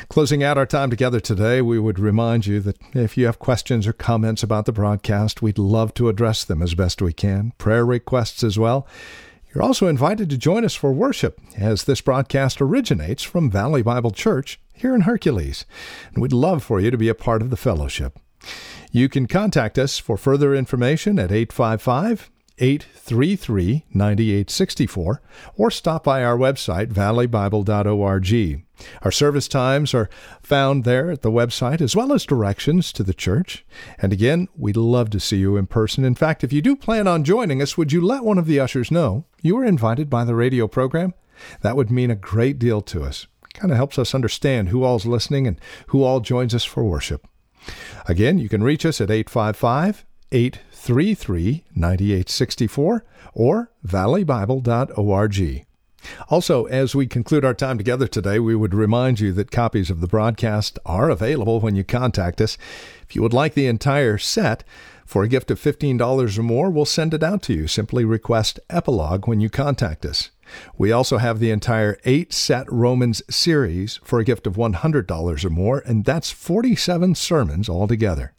Closing 0.09 0.43
out 0.43 0.57
our 0.57 0.65
time 0.65 0.89
together 0.89 1.21
today, 1.21 1.61
we 1.61 1.79
would 1.79 1.99
remind 1.99 2.47
you 2.47 2.59
that 2.61 2.79
if 2.95 3.19
you 3.19 3.27
have 3.27 3.39
questions 3.39 3.87
or 3.87 3.93
comments 3.93 4.43
about 4.43 4.65
the 4.65 4.73
broadcast, 4.73 5.43
we'd 5.43 5.59
love 5.59 5.93
to 5.93 6.09
address 6.09 6.43
them 6.43 6.63
as 6.63 6.75
best 6.75 7.03
we 7.03 7.13
can, 7.13 7.53
prayer 7.59 7.85
requests 7.85 8.43
as 8.43 8.59
well. 8.59 8.87
You're 9.55 9.65
also 9.65 9.89
invited 9.89 10.31
to 10.31 10.39
join 10.39 10.65
us 10.65 10.75
for 10.75 10.91
worship, 10.91 11.39
as 11.55 11.85
this 11.85 12.01
broadcast 12.01 12.63
originates 12.63 13.23
from 13.23 13.51
Valley 13.51 13.83
Bible 13.83 14.11
Church 14.11 14.59
here 14.73 14.95
in 14.95 15.03
Hercules, 15.03 15.67
and 16.15 16.23
we'd 16.23 16.33
love 16.33 16.65
for 16.65 16.81
you 16.81 16.91
to 16.91 16.97
be 16.97 17.11
a 17.11 17.15
part 17.15 17.43
of 17.43 17.51
the 17.51 17.59
fellowship. 17.59 18.19
You 18.91 19.09
can 19.09 19.27
contact 19.27 19.79
us 19.79 19.99
for 19.99 20.17
further 20.17 20.55
information 20.55 21.19
at 21.19 21.33
855 21.33 22.31
833 22.59 23.87
9864 23.93 25.23
or 25.57 25.71
stop 25.71 26.05
by 26.05 26.23
our 26.23 26.37
website, 26.37 26.93
valleybible.org. 26.93 28.65
Our 29.03 29.11
service 29.11 29.49
times 29.49 29.95
are 29.95 30.11
found 30.43 30.85
there 30.85 31.11
at 31.11 31.23
the 31.23 31.31
website 31.31 31.81
as 31.81 31.97
well 31.97 32.13
as 32.13 32.25
directions 32.25 32.93
to 32.93 33.03
the 33.03 33.15
church. 33.15 33.65
And 33.99 34.13
again, 34.13 34.49
we'd 34.57 34.77
love 34.77 35.11
to 35.11 35.21
see 35.21 35.39
you 35.39 35.57
in 35.57 35.67
person. 35.67 36.05
In 36.05 36.15
fact, 36.15 36.45
if 36.45 36.53
you 36.53 36.63
do 36.63 36.77
plan 36.77 37.07
on 37.07 37.25
joining 37.25 37.63
us, 37.63 37.77
would 37.77 37.93
you 37.93 38.01
let 38.01 38.25
one 38.25 38.39
of 38.39 38.47
the 38.47 38.61
ushers 38.61 38.91
know 38.91 39.25
you 39.41 39.57
were 39.57 39.65
invited 39.65 40.11
by 40.11 40.25
the 40.25 40.35
radio 40.35 40.69
program? 40.69 41.15
That 41.63 41.77
would 41.77 41.91
mean 41.91 42.11
a 42.11 42.17
great 42.17 42.59
deal 42.59 42.81
to 42.83 43.03
us. 43.03 43.27
Kind 43.55 43.71
of 43.71 43.77
helps 43.77 43.99
us 43.99 44.15
understand 44.15 44.69
who 44.69 44.85
all's 44.85 45.07
listening 45.07 45.47
and 45.47 45.61
who 45.89 46.03
all 46.03 46.21
joins 46.21 46.55
us 46.55 46.65
for 46.65 46.85
worship. 46.85 47.27
Again, 48.07 48.39
you 48.39 48.49
can 48.49 48.63
reach 48.63 48.85
us 48.85 49.01
at 49.01 49.11
855 49.11 50.05
833 50.33 51.65
9864 51.75 53.05
or 53.35 53.71
valleybible.org. 53.87 55.67
Also, 56.29 56.65
as 56.65 56.97
we 56.97 57.07
conclude 57.07 57.45
our 57.45 57.55
time 57.55 57.79
together 57.79 58.09
today, 58.09 58.41
we 58.41 58.57
would 58.57 58.75
remind 58.75 59.21
you 59.21 59.33
that 59.33 59.53
copies 59.53 59.89
of 59.89 60.01
the 60.01 60.09
broadcast 60.09 60.79
are 60.85 61.11
available 61.11 61.61
when 61.61 61.77
you 61.77 61.85
contact 61.85 62.41
us. 62.41 62.59
If 63.03 63.15
you 63.15 63.23
would 63.23 63.33
like 63.33 63.55
the 63.55 63.67
entire 63.67 64.19
set, 64.19 64.65
for 65.13 65.23
a 65.23 65.29
gift 65.29 65.51
of 65.51 65.61
$15 65.61 66.39
or 66.39 66.43
more, 66.43 66.71
we'll 66.71 66.87
send 66.87 67.13
it 67.13 67.23
out 67.23 67.43
to 67.43 67.53
you. 67.53 67.67
Simply 67.69 68.05
request 68.05 68.59
Epilogue 68.71 69.29
when 69.29 69.41
you 69.41 69.51
contact 69.51 70.07
us. 70.07 70.31
We 70.77 70.93
also 70.93 71.19
have 71.19 71.39
the 71.39 71.51
entire 71.51 71.99
eight 72.05 72.33
set 72.33 72.71
Romans 72.71 73.23
series 73.31 74.01
for 74.05 74.19
a 74.19 74.25
gift 74.25 74.47
of 74.47 74.55
$100 74.57 75.45
or 75.45 75.51
more, 75.51 75.83
and 75.87 76.05
that's 76.05 76.31
47 76.31 77.15
sermons 77.15 77.69
altogether. 77.69 78.35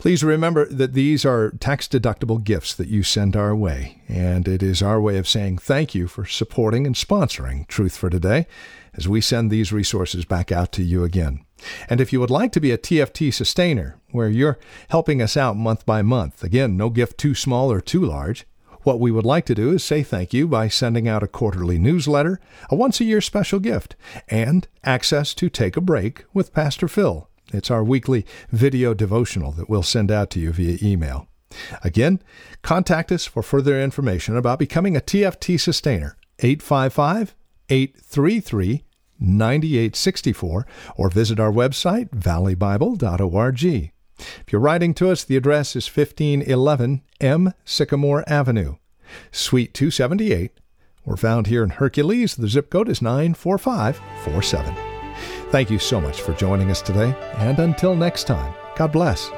Please 0.00 0.24
remember 0.24 0.64
that 0.66 0.94
these 0.94 1.26
are 1.26 1.50
tax 1.50 1.86
deductible 1.86 2.42
gifts 2.42 2.74
that 2.74 2.88
you 2.88 3.02
send 3.02 3.36
our 3.36 3.54
way, 3.54 4.00
and 4.08 4.48
it 4.48 4.62
is 4.62 4.80
our 4.80 4.98
way 4.98 5.18
of 5.18 5.28
saying 5.28 5.58
thank 5.58 5.94
you 5.94 6.08
for 6.08 6.24
supporting 6.24 6.86
and 6.86 6.94
sponsoring 6.94 7.68
Truth 7.68 7.98
for 7.98 8.08
Today 8.08 8.46
as 8.94 9.06
we 9.06 9.20
send 9.20 9.50
these 9.50 9.74
resources 9.74 10.24
back 10.24 10.50
out 10.50 10.72
to 10.72 10.82
you 10.82 11.04
again. 11.04 11.44
And 11.88 12.00
if 12.00 12.14
you 12.14 12.20
would 12.20 12.30
like 12.30 12.50
to 12.52 12.60
be 12.60 12.70
a 12.70 12.78
TFT 12.78 13.32
sustainer, 13.32 13.98
where 14.10 14.30
you're 14.30 14.58
helping 14.88 15.20
us 15.20 15.36
out 15.36 15.56
month 15.56 15.84
by 15.84 16.00
month, 16.00 16.42
again, 16.42 16.78
no 16.78 16.88
gift 16.88 17.18
too 17.18 17.34
small 17.34 17.70
or 17.70 17.82
too 17.82 18.04
large, 18.04 18.46
what 18.82 19.00
we 19.00 19.10
would 19.10 19.24
like 19.24 19.46
to 19.46 19.54
do 19.54 19.72
is 19.72 19.84
say 19.84 20.02
thank 20.02 20.32
you 20.32 20.48
by 20.48 20.68
sending 20.68 21.08
out 21.08 21.22
a 21.22 21.28
quarterly 21.28 21.78
newsletter, 21.78 22.40
a 22.70 22.74
once 22.74 23.00
a 23.00 23.04
year 23.04 23.20
special 23.20 23.58
gift, 23.58 23.96
and 24.28 24.68
access 24.84 25.34
to 25.34 25.48
Take 25.48 25.76
a 25.76 25.80
Break 25.80 26.24
with 26.32 26.54
Pastor 26.54 26.88
Phil. 26.88 27.28
It's 27.52 27.70
our 27.70 27.84
weekly 27.84 28.24
video 28.50 28.94
devotional 28.94 29.52
that 29.52 29.68
we'll 29.68 29.82
send 29.82 30.10
out 30.10 30.30
to 30.30 30.40
you 30.40 30.52
via 30.52 30.78
email. 30.82 31.26
Again, 31.82 32.22
contact 32.62 33.10
us 33.10 33.26
for 33.26 33.42
further 33.42 33.80
information 33.80 34.36
about 34.36 34.58
becoming 34.58 34.96
a 34.96 35.00
TFT 35.00 35.58
sustainer. 35.58 36.16
855 36.38 37.34
833 37.68 38.84
9864 39.22 40.66
or 40.96 41.10
visit 41.10 41.38
our 41.38 41.52
website, 41.52 42.08
valleybible.org. 42.10 43.92
If 44.20 44.52
you're 44.52 44.60
writing 44.60 44.94
to 44.94 45.10
us, 45.10 45.24
the 45.24 45.36
address 45.36 45.76
is 45.76 45.86
1511 45.86 47.02
M. 47.20 47.54
Sycamore 47.64 48.24
Avenue, 48.28 48.76
Suite 49.30 49.74
278. 49.74 50.52
We're 51.04 51.16
found 51.16 51.46
here 51.46 51.64
in 51.64 51.70
Hercules. 51.70 52.36
The 52.36 52.48
zip 52.48 52.70
code 52.70 52.88
is 52.88 53.02
94547. 53.02 54.74
Thank 55.50 55.70
you 55.70 55.78
so 55.78 56.00
much 56.00 56.20
for 56.22 56.32
joining 56.34 56.70
us 56.70 56.82
today, 56.82 57.14
and 57.38 57.58
until 57.58 57.96
next 57.96 58.24
time, 58.24 58.54
God 58.76 58.92
bless. 58.92 59.30